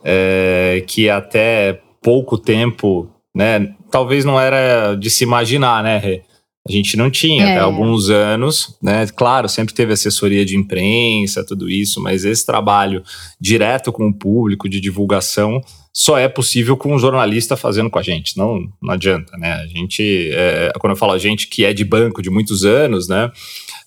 é, 0.02 0.82
que 0.86 1.08
até 1.08 1.80
pouco 2.02 2.36
tempo, 2.36 3.08
né? 3.32 3.72
Talvez 3.88 4.24
não 4.24 4.40
era 4.40 4.96
de 4.96 5.08
se 5.08 5.22
imaginar, 5.22 5.80
né, 5.82 5.98
Rê? 5.98 6.22
A 6.68 6.70
gente 6.70 6.96
não 6.96 7.10
tinha 7.10 7.44
é. 7.44 7.52
até 7.52 7.60
alguns 7.60 8.08
anos, 8.08 8.76
né? 8.80 9.04
Claro, 9.16 9.48
sempre 9.48 9.74
teve 9.74 9.92
assessoria 9.92 10.44
de 10.44 10.56
imprensa, 10.56 11.44
tudo 11.44 11.68
isso, 11.68 12.00
mas 12.00 12.24
esse 12.24 12.46
trabalho 12.46 13.02
direto 13.40 13.90
com 13.90 14.06
o 14.06 14.14
público, 14.14 14.68
de 14.68 14.80
divulgação, 14.80 15.60
só 15.92 16.16
é 16.16 16.28
possível 16.28 16.76
com 16.76 16.94
um 16.94 16.98
jornalista 16.98 17.56
fazendo 17.56 17.90
com 17.90 17.98
a 17.98 18.02
gente. 18.02 18.38
Não, 18.38 18.60
não 18.80 18.94
adianta, 18.94 19.36
né? 19.36 19.54
A 19.54 19.66
gente, 19.66 20.30
é, 20.32 20.72
quando 20.78 20.92
eu 20.92 20.96
falo 20.96 21.12
a 21.12 21.18
gente 21.18 21.48
que 21.48 21.64
é 21.64 21.72
de 21.72 21.84
banco 21.84 22.22
de 22.22 22.30
muitos 22.30 22.64
anos, 22.64 23.08
né? 23.08 23.30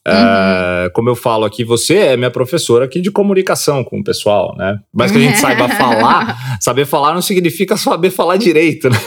Uhum. 0.08 0.14
Uh, 0.14 0.92
como 0.94 1.10
eu 1.10 1.16
falo 1.16 1.46
aqui, 1.46 1.64
você 1.64 1.98
é 1.98 2.18
minha 2.18 2.30
professora 2.30 2.86
aqui 2.86 3.02
de 3.02 3.10
comunicação 3.10 3.84
com 3.84 4.00
o 4.00 4.04
pessoal, 4.04 4.56
né? 4.56 4.80
Mas 4.94 5.12
que 5.12 5.18
a 5.18 5.22
gente 5.22 5.38
saiba 5.40 5.68
falar, 5.68 6.58
saber 6.62 6.86
falar 6.86 7.14
não 7.14 7.22
significa 7.22 7.76
saber 7.76 8.12
falar 8.12 8.38
direito, 8.38 8.88
né? 8.88 8.98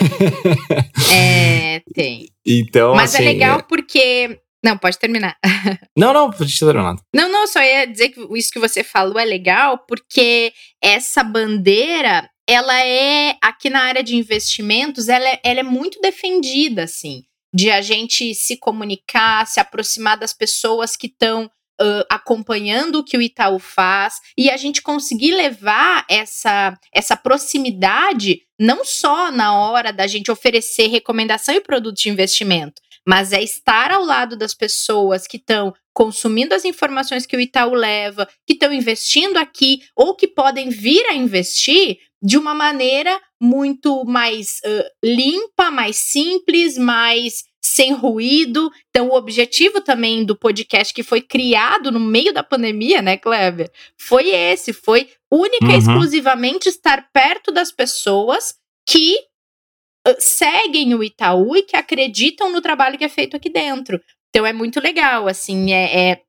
É, 1.13 1.83
tem. 1.95 2.27
Então, 2.45 2.95
Mas 2.97 3.15
é 3.15 3.19
assim, 3.19 3.27
é 3.27 3.33
legal 3.33 3.63
porque 3.69 4.41
não, 4.65 4.77
pode 4.77 4.99
terminar. 4.99 5.37
Não, 5.97 6.13
não, 6.13 6.31
pode 6.31 6.59
terminar. 6.59 6.97
Não, 7.15 7.31
não, 7.31 7.47
só 7.47 7.63
ia 7.63 7.87
dizer 7.87 8.09
que 8.09 8.21
isso 8.37 8.51
que 8.51 8.59
você 8.59 8.83
falou 8.83 9.19
é 9.19 9.25
legal, 9.25 9.79
porque 9.87 10.53
essa 10.83 11.23
bandeira, 11.23 12.29
ela 12.49 12.85
é, 12.85 13.37
aqui 13.43 13.71
na 13.71 13.83
área 13.83 14.03
de 14.03 14.17
investimentos, 14.17 15.09
ela 15.09 15.29
é, 15.29 15.41
ela 15.45 15.61
é 15.61 15.63
muito 15.63 16.01
defendida, 16.01 16.83
assim 16.85 17.23
de 17.53 17.71
a 17.71 17.81
gente 17.81 18.35
se 18.35 18.57
comunicar, 18.57 19.47
se 19.47 19.61
aproximar 19.61 20.19
das 20.19 20.33
pessoas 20.33 20.97
que 20.97 21.07
estão 21.07 21.51
uh, 21.81 22.05
acompanhando 22.11 22.97
o 22.97 23.05
que 23.05 23.17
o 23.17 23.23
Itaú 23.23 23.59
faz 23.59 24.21
e 24.37 24.51
a 24.51 24.57
gente 24.57 24.83
conseguir 24.83 25.33
levar 25.33 26.05
essa, 26.09 26.79
essa 26.93 27.17
proximidade 27.17 28.43
não 28.59 28.85
só 28.85 29.31
na 29.31 29.59
hora 29.59 29.93
da 29.93 30.07
gente 30.07 30.31
oferecer 30.31 30.89
recomendação 30.89 31.55
e 31.55 31.61
produto 31.61 31.97
de 31.97 32.09
investimento, 32.09 32.83
mas 33.09 33.33
é 33.33 33.43
estar 33.43 33.91
ao 33.91 34.05
lado 34.05 34.37
das 34.37 34.53
pessoas 34.53 35.27
que 35.27 35.39
estão 35.39 35.73
consumindo 35.95 36.55
as 36.55 36.67
informações 36.67 37.25
que 37.25 37.35
o 37.35 37.41
Itaú 37.41 37.73
leva, 37.73 38.29
que 38.47 38.53
estão 38.53 38.71
investindo 38.71 39.39
aqui 39.39 39.81
ou 39.97 40.15
que 40.15 40.29
podem 40.29 40.69
vir 40.69 41.07
a 41.07 41.15
investir 41.15 41.97
de 42.23 42.37
uma 42.37 42.55
maneira 42.55 43.19
muito 43.41 44.05
mais 44.05 44.61
uh, 44.63 44.85
limpa, 45.03 45.71
mais 45.71 45.97
simples, 45.97 46.77
mais 46.77 47.45
sem 47.65 47.95
ruído. 47.95 48.71
Então, 48.91 49.09
o 49.09 49.17
objetivo 49.17 49.81
também 49.81 50.23
do 50.23 50.37
podcast 50.37 50.93
que 50.93 51.03
foi 51.03 51.23
criado 51.23 51.91
no 51.91 52.01
meio 52.01 52.35
da 52.35 52.43
pandemia, 52.43 53.01
né, 53.01 53.17
Kleber? 53.17 53.71
Foi 53.99 54.29
esse, 54.29 54.75
foi 54.75 55.09
única 55.33 55.65
e 55.65 55.71
uhum. 55.71 55.79
exclusivamente 55.79 56.69
estar 56.69 57.09
perto 57.11 57.51
das 57.51 57.73
pessoas 57.73 58.55
que 58.87 59.17
seguem 60.19 60.95
o 60.95 61.03
Itaú 61.03 61.57
e 61.57 61.63
que 61.63 61.77
acreditam 61.77 62.51
no 62.51 62.61
trabalho 62.61 62.99
que 62.99 63.05
é 63.05 63.09
feito 63.09 63.37
aqui 63.37 63.51
dentro. 63.51 64.01
Então 64.31 64.47
é 64.47 64.53
muito 64.53 64.81
legal, 64.81 65.27
assim, 65.27 65.73
é, 65.73 66.11
é 66.11 66.21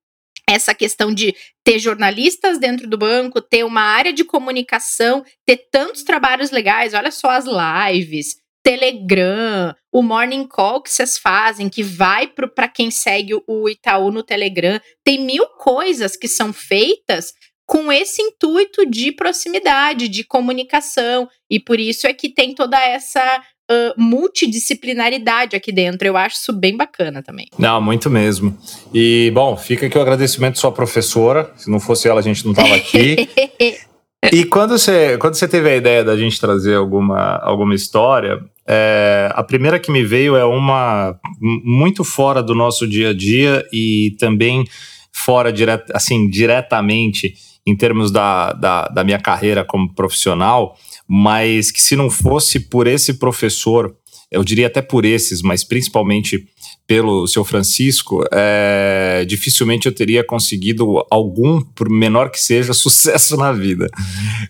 essa 0.48 0.74
questão 0.74 1.13
de 1.13 1.36
ter 1.63 1.78
jornalistas 1.78 2.58
dentro 2.58 2.88
do 2.88 2.98
banco, 2.98 3.39
ter 3.39 3.63
uma 3.63 3.82
área 3.82 4.12
de 4.12 4.24
comunicação, 4.24 5.24
ter 5.46 5.58
tantos 5.72 6.04
trabalhos 6.04 6.50
legais, 6.50 6.94
olha 6.94 7.12
só 7.12 7.30
as 7.30 7.46
lives, 7.46 8.38
Telegram, 8.63 9.76
o 9.92 10.02
Morning 10.02 10.48
Call 10.48 10.82
que 10.82 10.92
vocês 10.92 11.18
fazem, 11.18 11.70
que 11.70 11.84
vai 11.84 12.28
para 12.28 12.68
quem 12.68 12.89
segue 12.89 13.34
o 13.48 13.70
Itaú 13.70 14.12
no 14.12 14.24
Telegram. 14.24 14.80
Tem 15.04 15.24
mil 15.24 15.46
coisas 15.58 16.15
que 16.15 16.28
são 16.28 16.52
feitas 16.52 17.34
com 17.65 17.92
esse 17.92 18.20
intuito 18.22 18.84
de 18.86 19.12
proximidade, 19.12 20.08
de 20.08 20.24
comunicação, 20.24 21.30
e 21.48 21.60
por 21.60 21.80
isso 21.80 22.08
é 22.08 22.13
que 22.13 22.28
tem 22.28 22.56
toda 22.56 22.84
essa 22.84 23.44
uh, 23.70 23.94
multidisciplinaridade 24.02 25.56
aqui 25.56 25.72
dentro. 25.72 26.08
Eu 26.08 26.18
acho 26.18 26.38
isso 26.38 26.54
bem 26.54 26.76
bacana 26.76 27.22
também. 27.22 27.48
Não, 27.58 27.82
muito 27.82 28.10
mesmo. 28.10 28.58
E, 28.94 29.32
bom, 29.34 29.56
fica 29.56 29.86
aqui 29.86 29.98
o 29.98 30.02
agradecimento 30.02 30.58
à 30.58 30.60
sua 30.60 30.72
professora. 30.72 31.52
Se 31.56 31.70
não 31.70 31.80
fosse 31.80 32.08
ela, 32.08 32.20
a 32.20 32.24
gente 32.24 32.44
não 32.46 32.52
estava 32.52 32.76
aqui. 32.76 33.30
e 34.32 34.44
quando 34.46 34.78
você, 34.78 35.18
quando 35.18 35.36
você 35.36 35.48
teve 35.48 35.70
a 35.70 35.76
ideia 35.76 36.04
da 36.04 36.18
gente 36.18 36.40
trazer 36.40 36.76
alguma, 36.76 37.38
alguma 37.38 37.76
história, 37.76 38.40
é, 38.68 39.32
a 39.34 39.44
primeira 39.44 39.80
que 39.80 39.92
me 39.92 40.04
veio 40.04 40.36
é 40.36 40.46
uma 40.46 41.20
muito 41.40 42.04
fora 42.04 42.44
do 42.44 42.54
nosso 42.54 42.88
dia 42.88 43.10
a 43.10 43.14
dia 43.14 43.66
e 43.74 44.16
também 44.20 44.66
fora 45.12 45.52
diret, 45.52 45.84
assim, 45.94 46.30
diretamente 46.30 47.34
em 47.66 47.76
termos 47.76 48.12
da, 48.12 48.54
da, 48.54 48.88
da 48.88 49.04
minha 49.04 49.20
carreira 49.20 49.64
como 49.66 49.94
profissional, 49.94 50.78
mas 51.10 51.72
que 51.72 51.82
se 51.82 51.95
não 51.95 52.08
fosse 52.08 52.60
por 52.60 52.86
esse 52.86 53.15
professor, 53.15 53.95
eu 54.32 54.43
diria 54.43 54.67
até 54.67 54.80
por 54.80 55.06
esses, 55.06 55.41
mas 55.41 55.63
principalmente 55.63 56.48
pelo 56.86 57.26
seu 57.26 57.43
Francisco, 57.43 58.24
é, 58.32 59.26
dificilmente 59.28 59.88
eu 59.88 59.91
teria 59.91 60.24
conseguido 60.24 61.04
algum, 61.10 61.62
por 61.62 61.89
menor 61.89 62.30
que 62.30 62.39
seja, 62.39 62.74
sucesso 62.76 63.36
na 63.36 63.52
vida. 63.52 63.89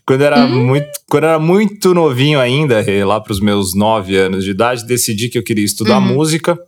Quando 0.06 0.22
era, 0.22 0.46
uhum. 0.46 0.66
muito, 0.66 0.90
quando 1.10 1.24
era 1.24 1.40
muito 1.40 1.94
novinho 1.94 2.42
ainda, 2.42 2.84
lá 3.06 3.22
para 3.22 3.32
os 3.32 3.40
meus 3.40 3.74
nove 3.74 4.18
anos 4.18 4.44
de 4.44 4.52
idade, 4.52 4.86
decidi 4.86 5.30
que 5.30 5.38
eu 5.38 5.44
queria 5.44 5.66
estudar 5.66 6.00
uhum. 6.00 6.14
música. 6.16 6.60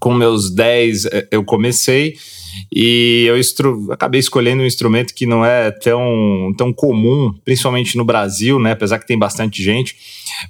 Com 0.00 0.12
meus 0.12 0.54
dez, 0.54 1.06
é, 1.06 1.26
eu 1.30 1.42
comecei 1.42 2.14
e 2.72 3.24
eu 3.26 3.38
estru... 3.38 3.90
acabei 3.90 4.20
escolhendo 4.20 4.62
um 4.62 4.66
instrumento 4.66 5.14
que 5.14 5.26
não 5.26 5.44
é 5.44 5.70
tão, 5.70 6.52
tão 6.56 6.72
comum, 6.72 7.34
principalmente 7.44 7.96
no 7.96 8.04
Brasil, 8.04 8.58
né? 8.58 8.72
Apesar 8.72 8.98
que 8.98 9.06
tem 9.06 9.18
bastante 9.18 9.62
gente, 9.62 9.96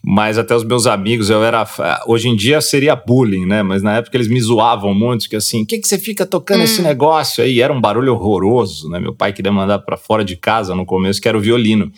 mas 0.03 0.39
até 0.39 0.55
os 0.55 0.65
meus 0.65 0.87
amigos, 0.87 1.31
eu 1.31 1.43
era. 1.43 1.67
Hoje 2.07 2.29
em 2.29 2.37
dia 2.37 2.61
seria 2.61 2.97
bullying, 2.97 3.47
né? 3.47 3.63
Mas 3.63 3.83
na 3.83 3.97
época 3.97 4.17
eles 4.17 4.29
me 4.29 4.41
zoavam 4.41 4.93
muito, 4.93 5.29
que 5.29 5.37
assim, 5.37 5.63
o 5.63 5.67
que, 5.67 5.79
que 5.79 5.89
você 5.89 5.99
fica 5.99 6.27
tocando 6.27 6.61
hum. 6.61 6.65
esse 6.65 6.83
negócio 6.83 7.43
aí? 7.43 7.61
Era 7.61 7.73
um 7.73 7.81
barulho 7.81 8.13
horroroso, 8.13 8.89
né? 8.89 8.99
Meu 8.99 9.15
pai 9.15 9.33
queria 9.33 9.53
mandar 9.53 9.79
para 9.81 9.97
fora 9.97 10.25
de 10.25 10.37
casa 10.37 10.75
no 10.75 10.85
começo, 10.85 11.21
que 11.21 11.29
era 11.29 11.39
o 11.39 11.41
violino. 11.41 11.93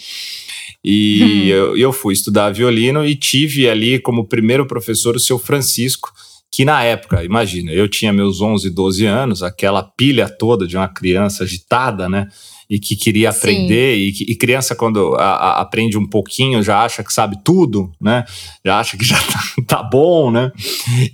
E 0.85 1.23
hum. 1.23 1.47
eu, 1.49 1.77
eu 1.77 1.93
fui 1.93 2.15
estudar 2.15 2.51
violino 2.51 3.05
e 3.05 3.15
tive 3.15 3.69
ali 3.69 3.99
como 3.99 4.27
primeiro 4.27 4.67
professor 4.67 5.17
o 5.17 5.21
seu 5.21 5.39
Francisco 5.39 6.13
que 6.53 6.65
na 6.65 6.83
época, 6.83 7.25
imagina, 7.25 7.71
eu 7.73 7.89
tinha 7.89 8.13
meus 8.13 8.41
11, 8.41 8.71
12 8.71 9.07
anos, 9.07 9.43
aquela 9.43 9.83
pilha 9.83 10.29
toda 10.29 10.67
de 10.67 10.77
uma 10.77 10.89
criança 10.89 11.45
agitada, 11.45 12.09
né? 12.09 12.29
e 12.71 12.79
que 12.79 12.95
queria 12.95 13.31
aprender, 13.31 13.97
e, 13.97 14.11
e, 14.29 14.37
criança, 14.37 14.77
quando 14.77 15.17
a, 15.17 15.25
a, 15.25 15.61
aprende 15.61 15.99
um 15.99 16.07
pouquinho, 16.07 16.63
já 16.63 16.85
acha 16.85 17.03
que 17.03 17.13
sabe 17.13 17.37
tudo, 17.43 17.91
né? 18.01 18.25
Já 18.65 18.79
acha 18.79 18.97
que 18.97 19.05
já 19.05 19.19
tá, 19.27 19.43
tá 19.67 19.83
bom, 19.83 20.31
né? 20.31 20.53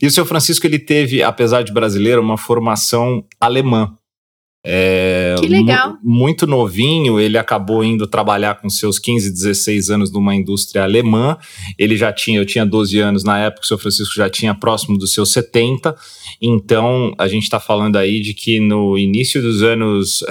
E 0.01 0.07
o 0.07 0.11
seu 0.11 0.27
Francisco, 0.27 0.66
ele 0.66 0.79
teve, 0.79 1.22
apesar 1.22 1.62
de 1.62 1.72
brasileiro, 1.72 2.20
uma 2.20 2.37
formação 2.37 3.25
alemã. 3.40 3.96
É, 4.68 5.37
que 5.38 5.46
legal. 5.46 5.96
Muito 6.02 6.44
novinho, 6.44 7.20
ele 7.20 7.38
acabou 7.38 7.85
indo 7.85 8.05
trabalhar 8.05 8.57
com 8.57 8.68
seus 8.68 8.98
15, 8.98 9.31
16 9.31 9.90
anos 9.90 10.11
numa 10.11 10.35
indústria 10.35 10.83
alemã. 10.83 11.38
Ele 11.79 11.96
já 11.96 12.12
tinha, 12.12 12.40
eu 12.40 12.44
tinha 12.44 12.66
12 12.66 12.98
anos 12.98 13.22
na 13.22 13.38
época, 13.38 13.62
o 13.62 13.66
seu 13.66 13.79
Francisco 13.79 14.12
já 14.16 14.29
tinha 14.29 14.52
próximo 14.57 14.98
dos 14.98 15.12
seus 15.12 15.31
70. 15.31 15.94
Então, 16.42 17.14
a 17.16 17.29
gente 17.29 17.44
está 17.44 17.61
falando 17.61 17.94
aí 17.94 18.20
de 18.20 18.35
que 18.35 18.59
no 18.59 18.98
início 18.98 19.40
dos 19.40 19.62
anos 19.62 20.22
uh, 20.22 20.26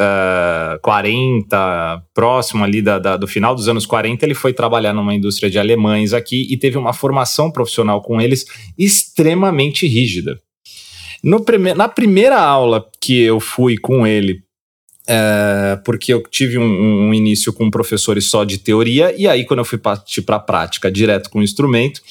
eh, 0.76 0.80
40, 0.82 2.04
próximo 2.14 2.64
ali 2.64 2.82
da, 2.82 3.00
da, 3.00 3.16
do 3.16 3.28
final 3.28 3.56
dos 3.56 3.70
anos 3.70 3.86
40, 3.86 4.26
ele 4.26 4.36
foi 4.36 4.52
trabalhar 4.52 4.94
numa 4.94 5.16
indústria 5.16 5.50
de 5.50 5.58
alemães 5.58 6.12
aqui 6.12 6.46
e 6.50 6.58
teve 6.58 6.78
uma 6.78 6.92
formação 6.92 7.50
profissional 7.50 8.02
com 8.02 8.20
eles 8.20 8.46
extremamente 8.78 9.88
rígida. 9.88 10.38
Prime 11.46 11.74
na 11.74 11.88
primeira 11.88 12.40
aula 12.40 12.86
que 13.00 13.22
eu 13.22 13.40
fui 13.40 13.78
com 13.78 14.06
ele, 14.06 14.44
é, 15.08 15.80
porque 15.86 16.12
eu 16.12 16.24
tive 16.24 16.58
um, 16.58 16.64
um, 17.10 17.14
início 17.14 17.54
com 17.54 17.70
professores 17.70 18.26
só 18.26 18.44
de 18.44 18.58
teoria, 18.58 19.14
e 19.16 19.28
aí, 19.28 19.46
quando 19.46 19.60
eu 19.60 19.66
fui 19.66 19.78
partir 19.78 20.24
para 20.24 20.38
a 20.38 20.40
prática 20.40 20.92
direto 20.92 21.30
com 21.30 21.40
o 21.40 21.44
instrumento, 21.44 22.02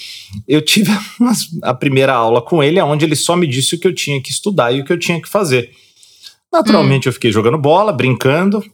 eu 0.46 0.62
tive 0.62 0.90
a 1.62 1.74
primeira 1.74 2.14
aula 2.14 2.40
com 2.40 2.62
ele, 2.62 2.80
onde 2.80 3.04
ele 3.04 3.16
só 3.16 3.36
me 3.36 3.46
disse 3.46 3.74
o 3.74 3.80
que 3.80 3.88
eu 3.88 3.94
tinha 3.94 4.20
que 4.22 4.30
estudar 4.30 4.72
e 4.72 4.80
o 4.80 4.84
que 4.84 4.92
eu 4.92 4.98
tinha 4.98 5.20
que 5.20 5.28
fazer. 5.28 5.70
Naturalmente, 6.52 7.08
hum. 7.08 7.10
eu 7.10 7.12
fiquei 7.12 7.32
jogando 7.32 7.58
bola, 7.58 7.92
brincando, 7.92 8.64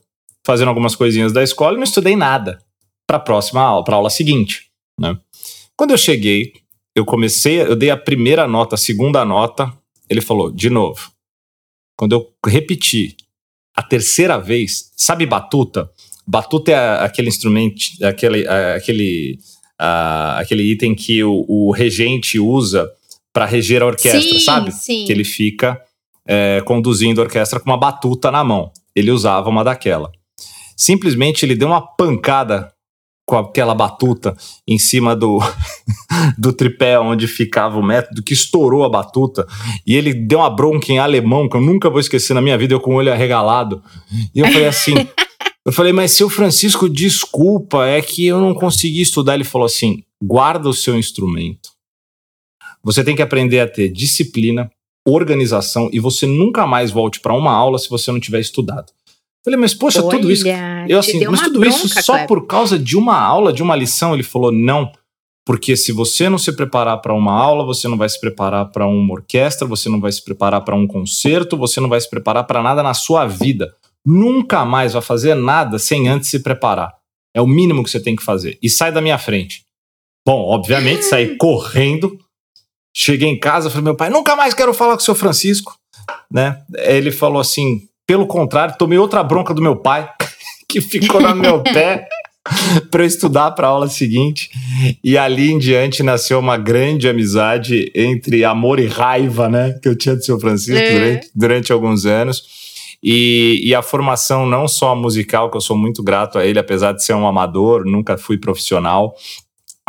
fazendo 0.44 0.68
algumas 0.68 0.94
coisinhas 0.94 1.32
da 1.32 1.42
escola 1.42 1.74
e 1.74 1.76
não 1.76 1.84
estudei 1.84 2.14
nada 2.14 2.58
para 3.06 3.16
a 3.16 3.20
próxima 3.20 3.62
aula, 3.62 3.82
para 3.82 3.94
a 3.94 3.96
aula 3.96 4.10
seguinte. 4.10 4.66
Né? 4.98 5.16
Quando 5.76 5.92
eu 5.92 5.98
cheguei, 5.98 6.52
eu 6.94 7.06
comecei, 7.06 7.62
eu 7.62 7.74
dei 7.74 7.90
a 7.90 7.96
primeira 7.96 8.46
nota, 8.46 8.74
a 8.74 8.78
segunda 8.78 9.24
nota, 9.24 9.72
ele 10.10 10.20
falou, 10.20 10.50
de 10.50 10.68
novo. 10.68 11.12
Quando 11.96 12.12
eu 12.12 12.28
repeti 12.44 13.16
a 13.76 13.82
terceira 13.82 14.38
vez, 14.38 14.90
sabe 14.96 15.24
batuta? 15.24 15.88
Batuta 16.26 16.72
é 16.72 17.04
aquele 17.04 17.28
instrumento, 17.28 17.80
aquele, 18.02 18.46
aquele, 18.48 19.38
aquele 19.78 20.62
item 20.64 20.94
que 20.94 21.22
o, 21.22 21.44
o 21.48 21.70
regente 21.70 22.38
usa 22.38 22.90
para 23.32 23.46
reger 23.46 23.82
a 23.82 23.86
orquestra, 23.86 24.20
sim, 24.20 24.40
sabe? 24.40 24.72
Sim. 24.72 25.04
Que 25.04 25.12
ele 25.12 25.24
fica 25.24 25.80
é, 26.26 26.60
conduzindo 26.64 27.20
a 27.20 27.24
orquestra 27.24 27.60
com 27.60 27.70
uma 27.70 27.78
batuta 27.78 28.30
na 28.30 28.42
mão. 28.42 28.72
Ele 28.94 29.12
usava 29.12 29.48
uma 29.48 29.62
daquela. 29.62 30.10
Simplesmente 30.76 31.44
ele 31.44 31.54
deu 31.54 31.68
uma 31.68 31.80
pancada 31.80 32.72
com 33.30 33.38
aquela 33.38 33.76
batuta 33.76 34.36
em 34.66 34.76
cima 34.76 35.14
do, 35.14 35.38
do 36.36 36.52
tripé 36.52 36.98
onde 36.98 37.28
ficava 37.28 37.78
o 37.78 37.82
método, 37.82 38.24
que 38.24 38.34
estourou 38.34 38.82
a 38.82 38.88
batuta, 38.88 39.46
e 39.86 39.94
ele 39.94 40.12
deu 40.12 40.40
uma 40.40 40.50
bronca 40.50 40.90
em 40.90 40.98
alemão, 40.98 41.48
que 41.48 41.56
eu 41.56 41.60
nunca 41.60 41.88
vou 41.88 42.00
esquecer 42.00 42.34
na 42.34 42.42
minha 42.42 42.58
vida, 42.58 42.74
eu 42.74 42.80
com 42.80 42.94
o 42.94 42.96
olho 42.96 43.12
arregalado. 43.12 43.80
E 44.34 44.40
eu 44.40 44.46
falei 44.46 44.66
assim. 44.66 44.94
eu 45.64 45.72
falei, 45.72 45.92
mas 45.92 46.10
seu 46.10 46.28
Francisco, 46.28 46.88
desculpa, 46.88 47.86
é 47.86 48.02
que 48.02 48.26
eu 48.26 48.40
não 48.40 48.52
consegui 48.52 49.00
estudar. 49.00 49.34
Ele 49.34 49.44
falou 49.44 49.66
assim: 49.66 50.02
guarda 50.20 50.68
o 50.68 50.74
seu 50.74 50.98
instrumento. 50.98 51.70
Você 52.82 53.04
tem 53.04 53.14
que 53.14 53.22
aprender 53.22 53.60
a 53.60 53.68
ter 53.68 53.90
disciplina, 53.90 54.68
organização, 55.06 55.88
e 55.92 56.00
você 56.00 56.26
nunca 56.26 56.66
mais 56.66 56.90
volte 56.90 57.20
para 57.20 57.34
uma 57.34 57.52
aula 57.52 57.78
se 57.78 57.88
você 57.88 58.10
não 58.10 58.18
tiver 58.18 58.40
estudado. 58.40 58.90
Falei, 59.44 59.59
mas 59.59 59.74
poxa, 59.74 60.03
Olha, 60.03 60.18
tudo 60.18 60.31
isso. 60.31 60.44
Eu 60.88 60.98
assim, 60.98 61.24
mas 61.26 61.40
tudo 61.42 61.61
bronca, 61.61 61.76
isso 61.76 62.03
só 62.03 62.26
por 62.26 62.46
causa 62.46 62.79
de 62.79 62.96
uma 62.96 63.18
aula, 63.18 63.53
de 63.53 63.62
uma 63.62 63.74
lição? 63.74 64.12
Ele 64.12 64.22
falou, 64.22 64.53
não. 64.53 64.92
Porque 65.46 65.76
se 65.76 65.92
você 65.92 66.29
não 66.29 66.38
se 66.38 66.53
preparar 66.53 66.98
para 67.00 67.14
uma 67.14 67.33
aula, 67.33 67.64
você 67.64 67.88
não 67.88 67.96
vai 67.96 68.09
se 68.09 68.20
preparar 68.20 68.70
para 68.70 68.87
uma 68.87 69.14
orquestra, 69.14 69.66
você 69.66 69.88
não 69.88 70.00
vai 70.00 70.12
se 70.12 70.22
preparar 70.22 70.61
para 70.61 70.76
um 70.76 70.87
concerto, 70.87 71.57
você 71.57 71.81
não 71.81 71.88
vai 71.88 72.00
se 72.00 72.09
preparar 72.09 72.44
para 72.44 72.62
nada 72.62 72.83
na 72.83 72.94
sua 72.94 73.26
vida. 73.26 73.74
Nunca 74.05 74.64
mais 74.64 74.92
vai 74.92 75.03
fazer 75.03 75.35
nada 75.35 75.79
sem 75.79 76.09
antes 76.09 76.29
se 76.29 76.40
preparar. 76.40 76.94
É 77.35 77.40
o 77.40 77.46
mínimo 77.46 77.83
que 77.83 77.90
você 77.90 78.00
tem 78.00 78.14
que 78.14 78.22
fazer. 78.22 78.59
E 78.62 78.68
sai 78.68 78.92
da 78.92 79.00
minha 79.00 79.18
frente. 79.18 79.64
Bom, 80.26 80.40
obviamente, 80.40 81.05
saí 81.05 81.37
correndo. 81.38 82.18
Cheguei 82.94 83.29
em 83.29 83.38
casa, 83.38 83.70
falei, 83.70 83.85
meu 83.85 83.96
pai, 83.96 84.11
nunca 84.11 84.37
mais 84.37 84.53
quero 84.53 84.74
falar 84.74 84.94
com 84.94 85.03
o 85.03 85.05
seu 85.05 85.14
Francisco. 85.14 85.76
Né? 86.31 86.62
Ele 86.76 87.11
falou 87.11 87.40
assim: 87.40 87.88
pelo 88.10 88.26
contrário, 88.26 88.74
tomei 88.76 88.98
outra 88.98 89.22
bronca 89.22 89.54
do 89.54 89.62
meu 89.62 89.76
pai, 89.76 90.10
que 90.68 90.80
ficou 90.80 91.20
no 91.20 91.32
meu 91.36 91.62
pé 91.62 92.08
para 92.90 93.04
eu 93.04 93.06
estudar 93.06 93.52
para 93.52 93.68
a 93.68 93.70
aula 93.70 93.86
seguinte. 93.86 94.50
E 95.04 95.16
ali 95.16 95.52
em 95.52 95.60
diante 95.60 96.02
nasceu 96.02 96.40
uma 96.40 96.56
grande 96.56 97.08
amizade 97.08 97.88
entre 97.94 98.44
amor 98.44 98.80
e 98.80 98.88
raiva, 98.88 99.48
né? 99.48 99.78
Que 99.80 99.88
eu 99.88 99.96
tinha 99.96 100.16
do 100.16 100.24
seu 100.24 100.40
Francisco 100.40 100.76
é. 100.76 100.92
durante, 100.92 101.30
durante 101.36 101.72
alguns 101.72 102.04
anos. 102.04 102.42
E, 103.00 103.60
e, 103.62 103.76
a 103.76 103.80
formação 103.80 104.44
não 104.44 104.66
só 104.66 104.96
musical, 104.96 105.48
que 105.48 105.56
eu 105.56 105.60
sou 105.60 105.76
muito 105.76 106.02
grato 106.02 106.36
a 106.36 106.44
ele, 106.44 106.58
apesar 106.58 106.90
de 106.90 107.04
ser 107.04 107.14
um 107.14 107.28
amador, 107.28 107.84
nunca 107.84 108.18
fui 108.18 108.36
profissional, 108.36 109.14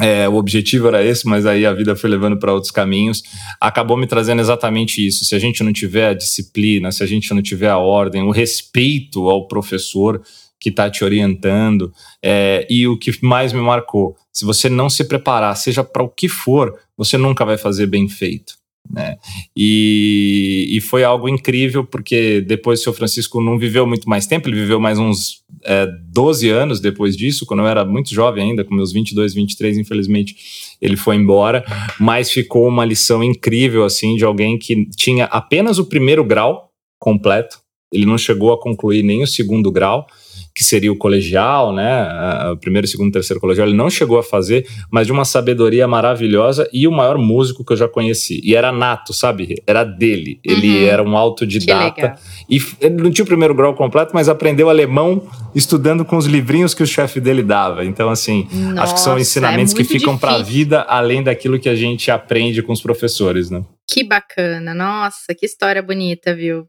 é, 0.02 0.28
o 0.28 0.36
objetivo 0.36 0.88
era 0.88 1.04
esse, 1.06 1.28
mas 1.28 1.46
aí 1.46 1.66
a 1.66 1.74
vida 1.74 1.96
foi 1.96 2.10
levando 2.10 2.38
para 2.38 2.54
outros 2.54 2.72
caminhos. 2.72 3.22
Acabou 3.60 3.96
me 3.96 4.08
trazendo 4.08 4.40
exatamente 4.40 5.06
isso. 5.06 5.24
Se 5.26 5.36
a 5.36 5.40
gente 5.40 5.64
não 5.64 5.72
tiver 5.72 6.10
a 6.10 6.14
disciplina, 6.14 6.92
se 6.92 7.04
a 7.04 7.06
gente 7.06 7.34
não 7.34 7.42
tiver 7.42 7.70
a 7.70 7.78
ordem, 7.78 8.24
o 8.24 8.32
respeito 8.32 9.30
ao 9.30 9.48
professor 9.48 10.22
que 10.60 10.70
está 10.70 10.90
te 10.90 11.04
orientando, 11.04 11.92
é, 12.24 12.68
e 12.70 12.88
o 12.88 12.98
que 12.98 13.12
mais 13.24 13.52
me 13.52 13.62
marcou, 13.62 14.16
se 14.32 14.46
você 14.46 14.70
não 14.70 14.90
se 14.90 15.04
preparar, 15.04 15.56
seja 15.56 15.84
para 15.84 16.04
o 16.04 16.10
que 16.10 16.30
for, 16.30 16.78
você 16.96 17.18
nunca 17.18 17.44
vai 17.44 17.58
fazer 17.58 17.88
bem 17.88 18.08
feito. 18.08 18.61
Né? 18.94 19.16
E, 19.56 20.68
e 20.70 20.82
foi 20.82 21.04
algo 21.04 21.30
incrível, 21.30 21.86
porque 21.86 22.42
depois 22.42 22.82
o 22.82 22.84
seu 22.84 22.94
Francisco 22.94 23.42
não 23.42 23.58
viveu 23.58 23.88
muito 23.88 24.10
mais 24.10 24.28
tempo, 24.28 24.50
ele 24.50 24.60
viveu 24.60 24.80
mais 24.80 25.00
uns 25.00 25.44
é, 25.64 25.88
12 26.12 26.50
anos 26.50 26.82
depois 26.82 27.16
disso, 27.16 27.46
quando 27.46 27.62
eu 27.62 27.68
era 27.68 27.86
muito 27.86 28.14
jovem 28.14 28.50
ainda, 28.50 28.66
com 28.66 28.76
meus 28.76 28.92
22, 28.92 29.34
23, 29.34 29.78
infelizmente, 29.78 30.36
ele 30.82 30.98
foi 30.98 31.16
embora, 31.16 31.64
mas 32.00 32.30
ficou 32.32 32.68
uma 32.68 32.84
lição 32.84 33.24
incrível, 33.24 33.86
assim, 33.86 34.16
de 34.16 34.26
alguém 34.26 34.58
que 34.58 34.86
tinha 34.90 35.26
apenas 35.26 35.80
o 35.80 35.86
primeiro 35.86 36.24
grau 36.24 36.70
completo, 37.00 37.60
ele 37.92 38.06
não 38.06 38.18
chegou 38.18 38.54
a 38.54 38.60
concluir 38.60 39.04
nem 39.04 39.24
o 39.24 39.28
segundo 39.28 39.72
grau, 39.72 40.06
que 40.54 40.64
seria 40.64 40.92
o 40.92 40.98
colegial, 40.98 41.74
né? 41.74 42.52
O 42.52 42.58
primeiro, 42.58 42.88
segundo, 42.88 43.12
terceiro 43.12 43.40
colegial, 43.40 43.68
ele 43.68 43.76
não 43.76 43.90
chegou 43.90 44.18
a 44.18 44.24
fazer, 44.24 44.68
mas 44.92 45.08
de 45.08 45.14
uma 45.14 45.26
sabedoria 45.26 45.88
maravilhosa 45.88 46.70
e 46.74 46.88
o 46.88 46.92
maior 46.92 47.18
músico 47.18 47.64
que 47.64 47.74
eu 47.74 47.78
já 47.78 47.88
conheci. 47.88 48.42
E 48.44 48.56
era 48.56 48.72
nato, 48.72 49.14
sabe? 49.14 49.56
Era 49.66 49.84
dele. 49.84 50.40
Ele 50.44 50.68
uhum. 50.68 50.88
era 50.88 51.04
um 51.04 51.18
autodidata. 51.18 52.16
E 52.50 52.60
ele 52.80 52.96
não 52.96 53.12
tinha 53.12 53.24
o 53.24 53.28
primeiro 53.28 53.56
grau 53.56 53.74
completo, 53.74 54.12
mas 54.14 54.28
aprendeu 54.28 54.70
alemão 54.70 55.28
estudando 55.56 56.04
com 56.04 56.18
os 56.18 56.26
livrinhos 56.26 56.74
que 56.74 56.84
o 56.84 56.88
chefe 56.88 57.20
dele 57.20 57.44
dava. 57.44 57.86
Então, 57.86 58.10
assim, 58.10 58.48
Nossa, 58.52 58.84
acho 58.84 58.94
que 58.96 59.00
são 59.00 59.18
ensinamentos 59.18 59.74
é 59.74 59.78
que 59.78 59.84
ficam 59.84 60.18
para 60.18 60.36
a 60.36 60.44
vida, 60.44 60.82
além 60.82 61.24
daquilo 61.24 61.60
que 61.60 61.70
a 61.70 61.76
gente 61.76 62.12
aprende 62.12 62.62
com 62.62 62.74
os 62.74 62.82
professores, 62.82 63.50
né? 63.50 63.64
Que 63.90 64.04
bacana. 64.04 64.74
Nossa, 64.74 65.36
que 65.38 65.46
história 65.46 65.82
bonita, 65.82 66.34
viu? 66.34 66.66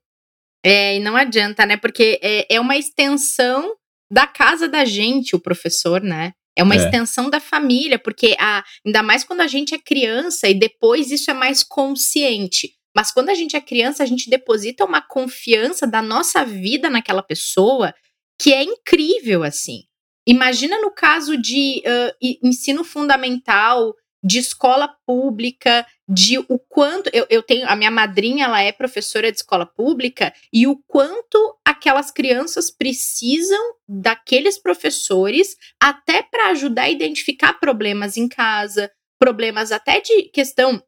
É, 0.64 0.96
e 0.96 1.01
não 1.01 1.16
adianta, 1.16 1.66
né? 1.66 1.77
Porque 1.77 2.18
é, 2.22 2.55
é 2.55 2.61
uma 2.61 2.77
extensão 2.77 3.75
da 4.11 4.27
casa 4.27 4.68
da 4.68 4.85
gente, 4.85 5.35
o 5.35 5.40
professor, 5.40 6.01
né? 6.01 6.33
É 6.57 6.62
uma 6.62 6.75
é. 6.75 6.79
extensão 6.79 7.31
da 7.31 7.40
família, 7.40 7.98
porque 7.98 8.37
a, 8.38 8.62
ainda 8.85 9.03
mais 9.03 9.25
quando 9.25 9.40
a 9.40 9.46
gente 9.46 9.75
é 9.75 9.79
criança 9.79 10.48
e 10.48 10.55
depois 10.55 11.11
isso 11.11 11.31
é 11.31 11.35
mais 11.35 11.62
consciente. 11.62 12.75
Mas 12.94 13.11
quando 13.11 13.31
a 13.31 13.35
gente 13.35 13.57
é 13.57 13.61
criança, 13.61 14.03
a 14.03 14.07
gente 14.07 14.29
deposita 14.29 14.85
uma 14.85 15.01
confiança 15.01 15.87
da 15.87 16.03
nossa 16.03 16.44
vida 16.44 16.90
naquela 16.90 17.22
pessoa 17.22 17.94
que 18.38 18.53
é 18.53 18.62
incrível, 18.62 19.42
assim. 19.42 19.85
Imagina 20.27 20.81
no 20.81 20.90
caso 20.90 21.37
de 21.37 21.83
uh, 21.87 22.37
ensino 22.42 22.85
fundamental, 22.85 23.94
de 24.22 24.38
escola 24.38 24.94
pública, 25.06 25.87
de 26.08 26.38
o 26.38 26.58
quanto 26.68 27.11
eu, 27.12 27.26
eu 27.28 27.42
tenho 27.42 27.68
a 27.68 27.74
minha 27.74 27.90
madrinha, 27.90 28.44
ela 28.44 28.62
é 28.62 28.70
professora 28.70 29.30
de 29.30 29.38
escola 29.38 29.66
pública 29.66 30.32
e 30.52 30.66
o 30.66 30.76
quanto 30.87 31.58
aquelas 31.64 32.11
crianças 32.11 32.70
precisam 32.70 33.74
daqueles 33.88 34.58
professores 34.58 35.56
até 35.80 36.22
para 36.22 36.50
ajudar 36.50 36.85
a 36.85 36.90
identificar 36.90 37.54
problemas 37.54 38.16
em 38.16 38.28
casa, 38.28 38.90
problemas 39.18 39.72
até 39.72 40.00
de 40.00 40.24
questão 40.30 40.82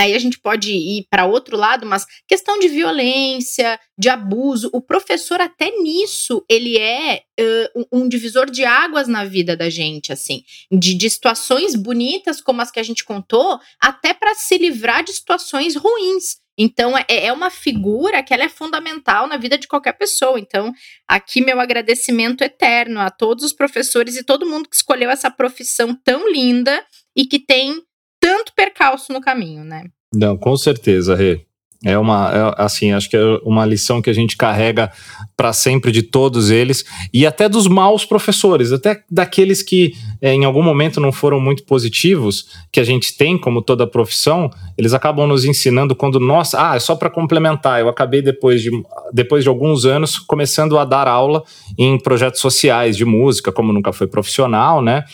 Aí 0.00 0.14
a 0.14 0.18
gente 0.18 0.38
pode 0.38 0.72
ir 0.72 1.06
para 1.10 1.26
outro 1.26 1.56
lado, 1.56 1.84
mas 1.84 2.06
questão 2.26 2.58
de 2.58 2.68
violência, 2.68 3.80
de 3.98 4.08
abuso, 4.08 4.70
o 4.72 4.80
professor 4.80 5.40
até 5.40 5.70
nisso 5.70 6.44
ele 6.48 6.78
é 6.78 7.22
uh, 7.40 7.86
um 7.92 8.08
divisor 8.08 8.48
de 8.48 8.64
águas 8.64 9.08
na 9.08 9.24
vida 9.24 9.56
da 9.56 9.68
gente, 9.68 10.12
assim, 10.12 10.44
de, 10.70 10.94
de 10.94 11.10
situações 11.10 11.74
bonitas 11.74 12.40
como 12.40 12.62
as 12.62 12.70
que 12.70 12.78
a 12.78 12.82
gente 12.82 13.04
contou, 13.04 13.58
até 13.80 14.14
para 14.14 14.34
se 14.34 14.56
livrar 14.56 15.02
de 15.02 15.12
situações 15.12 15.74
ruins. 15.74 16.36
Então, 16.58 16.98
é, 16.98 17.04
é 17.08 17.32
uma 17.32 17.50
figura 17.50 18.20
que 18.22 18.34
ela 18.34 18.42
é 18.42 18.48
fundamental 18.48 19.28
na 19.28 19.36
vida 19.36 19.56
de 19.56 19.68
qualquer 19.68 19.92
pessoa. 19.92 20.40
Então, 20.40 20.72
aqui 21.06 21.40
meu 21.40 21.60
agradecimento 21.60 22.42
eterno 22.42 23.00
a 23.00 23.10
todos 23.10 23.44
os 23.44 23.52
professores 23.52 24.16
e 24.16 24.24
todo 24.24 24.44
mundo 24.44 24.68
que 24.68 24.74
escolheu 24.74 25.08
essa 25.08 25.30
profissão 25.30 25.94
tão 25.94 26.28
linda 26.28 26.84
e 27.16 27.24
que 27.24 27.38
tem 27.38 27.80
tanto 28.20 28.52
percalço 28.54 29.12
no 29.12 29.20
caminho, 29.20 29.64
né? 29.64 29.84
Não, 30.14 30.36
com 30.36 30.56
certeza, 30.56 31.14
Rê. 31.14 31.47
É 31.84 31.96
uma, 31.96 32.32
é, 32.58 32.62
assim, 32.64 32.90
acho 32.90 33.08
que 33.08 33.16
é 33.16 33.22
uma 33.44 33.64
lição 33.64 34.02
que 34.02 34.10
a 34.10 34.12
gente 34.12 34.36
carrega 34.36 34.90
para 35.36 35.52
sempre 35.52 35.92
de 35.92 36.02
todos 36.02 36.50
eles 36.50 36.84
e 37.14 37.24
até 37.24 37.48
dos 37.48 37.68
maus 37.68 38.04
professores, 38.04 38.72
até 38.72 39.00
daqueles 39.08 39.62
que 39.62 39.94
é, 40.20 40.34
em 40.34 40.44
algum 40.44 40.62
momento 40.62 41.00
não 41.00 41.12
foram 41.12 41.38
muito 41.38 41.62
positivos, 41.62 42.46
que 42.72 42.80
a 42.80 42.84
gente 42.84 43.16
tem 43.16 43.38
como 43.38 43.62
toda 43.62 43.86
profissão, 43.86 44.50
eles 44.76 44.92
acabam 44.92 45.28
nos 45.28 45.44
ensinando 45.44 45.94
quando 45.94 46.18
nós, 46.18 46.52
ah, 46.54 46.74
é 46.74 46.80
só 46.80 46.96
para 46.96 47.08
complementar, 47.08 47.80
eu 47.80 47.88
acabei 47.88 48.22
depois 48.22 48.60
de, 48.60 48.70
depois 49.12 49.44
de 49.44 49.48
alguns 49.48 49.84
anos 49.84 50.18
começando 50.18 50.76
a 50.76 50.84
dar 50.84 51.06
aula 51.06 51.44
em 51.78 51.96
projetos 51.96 52.40
sociais 52.40 52.96
de 52.96 53.04
música, 53.04 53.52
como 53.52 53.72
nunca 53.72 53.92
foi 53.92 54.08
profissional, 54.08 54.82
né? 54.82 55.04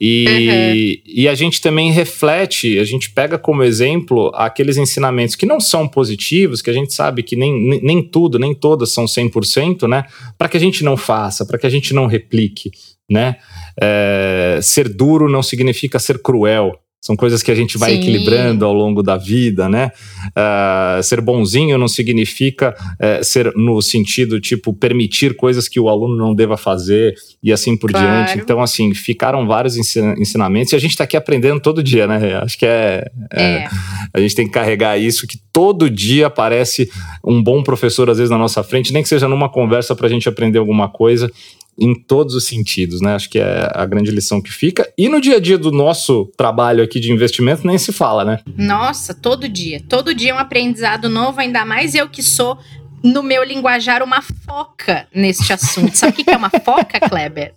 E, 0.00 1.02
uhum. 1.04 1.12
e 1.22 1.28
a 1.28 1.34
gente 1.34 1.60
também 1.60 1.92
reflete, 1.92 2.78
a 2.78 2.84
gente 2.84 3.10
pega 3.10 3.38
como 3.38 3.62
exemplo 3.62 4.30
aqueles 4.34 4.78
ensinamentos 4.78 5.36
que 5.36 5.44
não 5.44 5.60
são 5.60 5.86
positivos, 5.86 6.13
que 6.62 6.70
a 6.70 6.72
gente 6.72 6.92
sabe 6.92 7.22
que 7.22 7.36
nem, 7.36 7.80
nem 7.82 8.02
tudo, 8.02 8.38
nem 8.38 8.54
todas 8.54 8.92
são 8.92 9.04
100%, 9.04 9.88
né? 9.88 10.04
Para 10.36 10.48
que 10.48 10.56
a 10.56 10.60
gente 10.60 10.84
não 10.84 10.96
faça, 10.96 11.44
para 11.44 11.58
que 11.58 11.66
a 11.66 11.70
gente 11.70 11.94
não 11.94 12.06
replique, 12.06 12.70
né? 13.10 13.36
É, 13.80 14.58
ser 14.62 14.88
duro 14.88 15.28
não 15.28 15.42
significa 15.42 15.98
ser 15.98 16.22
cruel. 16.22 16.78
São 17.04 17.14
coisas 17.14 17.42
que 17.42 17.50
a 17.50 17.54
gente 17.54 17.76
vai 17.76 17.90
Sim. 17.90 17.98
equilibrando 17.98 18.64
ao 18.64 18.72
longo 18.72 19.02
da 19.02 19.18
vida, 19.18 19.68
né? 19.68 19.92
Uh, 20.28 21.02
ser 21.02 21.20
bonzinho 21.20 21.76
não 21.76 21.86
significa 21.86 22.74
uh, 22.94 23.22
ser 23.22 23.52
no 23.54 23.82
sentido, 23.82 24.40
tipo, 24.40 24.72
permitir 24.72 25.36
coisas 25.36 25.68
que 25.68 25.78
o 25.78 25.90
aluno 25.90 26.16
não 26.16 26.34
deva 26.34 26.56
fazer 26.56 27.14
e 27.42 27.52
assim 27.52 27.76
por 27.76 27.90
claro. 27.90 28.06
diante. 28.06 28.38
Então, 28.42 28.58
assim, 28.58 28.94
ficaram 28.94 29.46
vários 29.46 29.76
ensinamentos 29.76 30.72
e 30.72 30.76
a 30.76 30.78
gente 30.78 30.92
está 30.92 31.04
aqui 31.04 31.14
aprendendo 31.14 31.60
todo 31.60 31.82
dia, 31.82 32.06
né? 32.06 32.38
Acho 32.38 32.58
que 32.58 32.64
é, 32.64 33.06
é, 33.34 33.42
é, 33.42 33.68
A 34.14 34.18
gente 34.18 34.34
tem 34.34 34.46
que 34.46 34.52
carregar 34.52 34.96
isso, 34.96 35.26
que 35.26 35.38
todo 35.52 35.90
dia 35.90 36.28
aparece 36.28 36.90
um 37.22 37.42
bom 37.42 37.62
professor, 37.62 38.08
às 38.08 38.16
vezes, 38.16 38.30
na 38.30 38.38
nossa 38.38 38.62
frente, 38.64 38.94
nem 38.94 39.02
que 39.02 39.10
seja 39.10 39.28
numa 39.28 39.50
conversa 39.50 39.94
para 39.94 40.06
a 40.06 40.10
gente 40.10 40.26
aprender 40.26 40.58
alguma 40.58 40.88
coisa 40.88 41.30
em 41.78 41.94
todos 41.94 42.34
os 42.34 42.44
sentidos, 42.44 43.00
né? 43.00 43.14
Acho 43.14 43.28
que 43.28 43.38
é 43.38 43.70
a 43.74 43.84
grande 43.86 44.10
lição 44.10 44.40
que 44.40 44.52
fica. 44.52 44.88
E 44.96 45.08
no 45.08 45.20
dia 45.20 45.36
a 45.36 45.40
dia 45.40 45.58
do 45.58 45.70
nosso 45.70 46.30
trabalho 46.36 46.82
aqui 46.82 47.00
de 47.00 47.12
investimento, 47.12 47.66
nem 47.66 47.78
se 47.78 47.92
fala, 47.92 48.24
né? 48.24 48.40
Nossa, 48.56 49.14
todo 49.14 49.48
dia. 49.48 49.82
Todo 49.88 50.14
dia 50.14 50.30
é 50.30 50.34
um 50.34 50.38
aprendizado 50.38 51.08
novo, 51.08 51.40
ainda 51.40 51.64
mais 51.64 51.94
eu 51.94 52.08
que 52.08 52.22
sou, 52.22 52.58
no 53.02 53.22
meu 53.22 53.44
linguajar, 53.44 54.02
uma 54.02 54.22
foca 54.22 55.06
neste 55.14 55.52
assunto. 55.52 55.96
Sabe 55.96 56.12
o 56.12 56.24
que 56.24 56.30
é 56.30 56.36
uma 56.36 56.50
foca, 56.50 57.00
Kleber? 57.00 57.54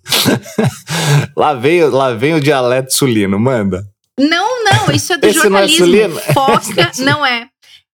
lá, 1.36 1.53
vem, 1.53 1.84
lá 1.86 2.13
vem 2.13 2.34
o 2.34 2.41
dialeto 2.41 2.93
sulino, 2.93 3.39
manda. 3.39 3.86
Não, 4.19 4.63
não, 4.63 4.91
isso 4.91 5.13
é 5.13 5.17
do 5.17 5.27
Esse 5.27 5.39
jornalismo. 5.39 5.86
Não 5.86 6.19
é 6.19 6.21
foca 6.34 6.91
não 6.99 7.25
é. 7.25 7.47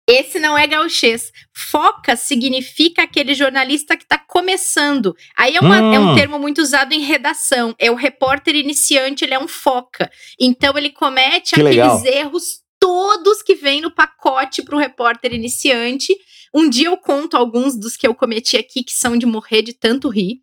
Esse 0.07 0.37
não 0.37 0.57
é 0.57 0.67
gauchês. 0.67 1.31
Foca 1.53 2.15
significa 2.15 3.03
aquele 3.03 3.33
jornalista 3.33 3.95
que 3.95 4.03
está 4.03 4.17
começando. 4.17 5.15
Aí 5.37 5.55
é, 5.55 5.59
uma, 5.59 5.81
hum. 5.81 5.93
é, 5.93 5.99
um 5.99 6.11
hum. 6.11 6.15
termo 6.15 6.37
muito 6.37 6.61
usado 6.61 6.93
em 6.93 6.99
redação. 6.99 7.73
É 7.79 7.89
o 7.89 7.95
repórter 7.95 8.55
iniciante, 8.55 9.23
ele 9.23 9.33
é 9.33 9.39
um 9.39 9.47
foca. 9.47 10.11
Então 10.39 10.77
ele 10.77 10.89
comete 10.89 11.55
que 11.55 11.61
aqueles 11.61 11.75
legal. 11.75 12.05
erros 12.05 12.61
todos 12.77 13.41
que 13.41 13.55
vêm 13.55 13.79
no 13.79 13.91
pacote 13.91 14.61
para 14.61 14.75
o 14.75 14.79
repórter 14.79 15.33
iniciante. 15.33 16.13
Um 16.53 16.69
dia 16.69 16.87
eu 16.87 16.97
conto 16.97 17.37
alguns 17.37 17.79
dos 17.79 17.95
que 17.95 18.05
eu 18.05 18.13
cometi 18.13 18.57
aqui 18.57 18.83
que 18.83 18.93
são 18.93 19.17
de 19.17 19.25
morrer 19.25 19.61
de 19.61 19.73
tanto 19.73 20.09
rir. 20.09 20.41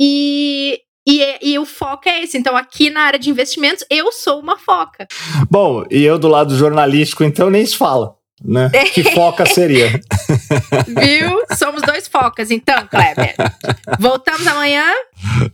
E, 0.00 0.80
e, 1.06 1.50
e, 1.52 1.58
o 1.58 1.66
foco 1.66 2.08
é 2.08 2.22
esse. 2.22 2.38
Então, 2.38 2.56
aqui 2.56 2.88
na 2.90 3.02
área 3.02 3.18
de 3.18 3.30
investimentos, 3.30 3.84
eu 3.88 4.10
sou 4.10 4.40
uma 4.40 4.58
foca. 4.58 5.06
Bom, 5.48 5.84
e 5.90 6.02
eu 6.02 6.18
do 6.18 6.26
lado 6.26 6.56
jornalístico, 6.56 7.22
então 7.22 7.50
nem 7.50 7.64
se 7.64 7.76
fala 7.76 8.16
né? 8.42 8.70
Que 8.94 9.02
foca 9.02 9.44
seria? 9.46 9.90
Viu? 10.86 11.42
Somos 11.56 11.82
dois 11.82 12.06
focas, 12.06 12.50
então, 12.50 12.86
Kleber. 12.86 13.34
Voltamos 13.98 14.46
amanhã. 14.46 14.86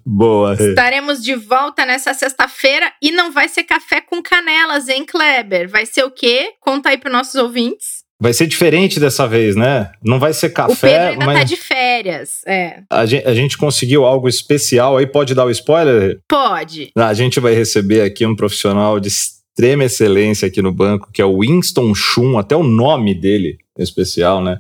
Boa. 0.04 0.54
Estaremos 0.54 1.22
de 1.22 1.34
volta 1.34 1.86
nessa 1.86 2.12
sexta-feira 2.12 2.92
e 3.02 3.10
não 3.10 3.32
vai 3.32 3.48
ser 3.48 3.64
café 3.64 4.00
com 4.00 4.22
canelas, 4.22 4.88
hein, 4.88 5.04
Kleber? 5.04 5.68
Vai 5.68 5.86
ser 5.86 6.04
o 6.04 6.10
quê? 6.10 6.52
Conta 6.60 6.90
aí 6.90 6.98
para 6.98 7.10
nossos 7.10 7.34
ouvintes. 7.34 8.00
Vai 8.22 8.34
ser 8.34 8.46
diferente 8.46 9.00
dessa 9.00 9.26
vez, 9.26 9.56
né? 9.56 9.90
Não 10.04 10.18
vai 10.18 10.34
ser 10.34 10.50
café. 10.50 10.72
O 10.72 10.76
Pedro 10.76 11.12
ainda 11.12 11.24
mas... 11.24 11.38
tá 11.38 11.44
de 11.44 11.56
férias. 11.56 12.42
É. 12.46 12.82
A 12.90 13.06
gente, 13.06 13.26
a 13.26 13.32
gente 13.32 13.56
conseguiu 13.56 14.04
algo 14.04 14.28
especial 14.28 14.98
aí. 14.98 15.06
Pode 15.06 15.34
dar 15.34 15.46
o 15.46 15.50
spoiler? 15.50 16.20
Pode. 16.28 16.92
A 16.94 17.14
gente 17.14 17.40
vai 17.40 17.54
receber 17.54 18.02
aqui 18.02 18.26
um 18.26 18.36
profissional 18.36 19.00
de 19.00 19.08
extrema 19.50 19.84
excelência 19.84 20.48
aqui 20.48 20.62
no 20.62 20.72
banco, 20.72 21.10
que 21.12 21.20
é 21.20 21.24
o 21.24 21.40
Winston 21.40 21.94
Chun, 21.94 22.38
até 22.38 22.56
o 22.56 22.62
nome 22.62 23.14
dele 23.14 23.58
especial, 23.78 24.42
né? 24.42 24.58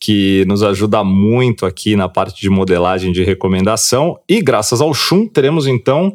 Que 0.00 0.44
nos 0.46 0.62
ajuda 0.62 1.04
muito 1.04 1.66
aqui 1.66 1.96
na 1.96 2.08
parte 2.08 2.40
de 2.40 2.48
modelagem 2.48 3.12
de 3.12 3.22
recomendação. 3.22 4.18
E 4.28 4.40
graças 4.40 4.80
ao 4.80 4.94
Chun, 4.94 5.26
teremos 5.26 5.66
então 5.66 6.12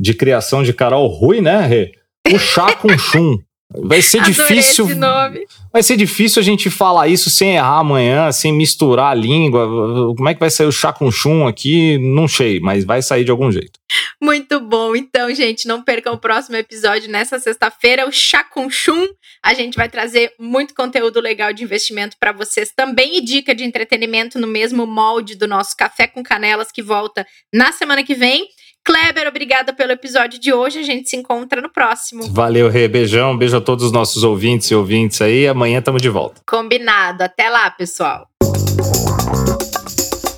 de 0.00 0.14
criação 0.14 0.62
de 0.62 0.72
Carol 0.72 1.06
Rui, 1.08 1.40
né, 1.40 1.66
Rê? 1.66 1.92
O 2.32 2.38
chá 2.38 2.74
com 2.74 2.96
Chun. 2.96 3.38
Vai 3.70 4.00
ser 4.00 4.20
Adorei 4.20 4.56
difícil. 4.56 4.86
Vai 5.70 5.82
ser 5.82 5.96
difícil 5.96 6.40
a 6.40 6.44
gente 6.44 6.70
falar 6.70 7.06
isso 7.06 7.28
sem 7.28 7.56
errar 7.56 7.80
amanhã, 7.80 8.32
sem 8.32 8.50
misturar 8.50 9.12
a 9.12 9.14
língua. 9.14 9.66
Como 10.16 10.28
é 10.28 10.32
que 10.32 10.40
vai 10.40 10.50
sair 10.50 10.66
o 10.66 10.72
chá 10.72 10.90
com 10.90 11.10
chum 11.10 11.46
aqui? 11.46 11.98
Não 11.98 12.26
sei, 12.26 12.60
mas 12.60 12.84
vai 12.84 13.02
sair 13.02 13.24
de 13.24 13.30
algum 13.30 13.52
jeito. 13.52 13.78
Muito 14.20 14.58
bom. 14.58 14.96
Então, 14.96 15.32
gente, 15.34 15.68
não 15.68 15.82
percam 15.82 16.14
o 16.14 16.18
próximo 16.18 16.56
episódio 16.56 17.10
nessa 17.10 17.38
sexta-feira, 17.38 18.08
o 18.08 18.12
chá 18.12 18.42
com 18.42 18.70
chum. 18.70 19.06
A 19.42 19.52
gente 19.52 19.76
vai 19.76 19.88
trazer 19.88 20.32
muito 20.38 20.74
conteúdo 20.74 21.20
legal 21.20 21.52
de 21.52 21.62
investimento 21.62 22.16
para 22.18 22.32
vocês 22.32 22.72
também 22.74 23.18
e 23.18 23.20
dica 23.20 23.54
de 23.54 23.64
entretenimento 23.64 24.38
no 24.38 24.46
mesmo 24.46 24.86
molde 24.86 25.36
do 25.36 25.46
nosso 25.46 25.76
café 25.76 26.06
com 26.06 26.22
canelas 26.22 26.72
que 26.72 26.82
volta 26.82 27.26
na 27.52 27.70
semana 27.70 28.02
que 28.02 28.14
vem. 28.14 28.48
Kleber, 28.88 29.28
obrigada 29.28 29.70
pelo 29.74 29.92
episódio 29.92 30.40
de 30.40 30.50
hoje. 30.50 30.78
A 30.78 30.82
gente 30.82 31.10
se 31.10 31.14
encontra 31.14 31.60
no 31.60 31.68
próximo. 31.68 32.22
Valeu, 32.32 32.70
Rê. 32.70 32.88
Beijão. 32.88 33.36
Beijo 33.36 33.58
a 33.58 33.60
todos 33.60 33.84
os 33.84 33.92
nossos 33.92 34.24
ouvintes 34.24 34.70
e 34.70 34.74
ouvintes 34.74 35.20
aí. 35.20 35.46
Amanhã 35.46 35.80
estamos 35.80 36.00
de 36.00 36.08
volta. 36.08 36.40
Combinado. 36.46 37.22
Até 37.22 37.50
lá, 37.50 37.70
pessoal. 37.70 38.26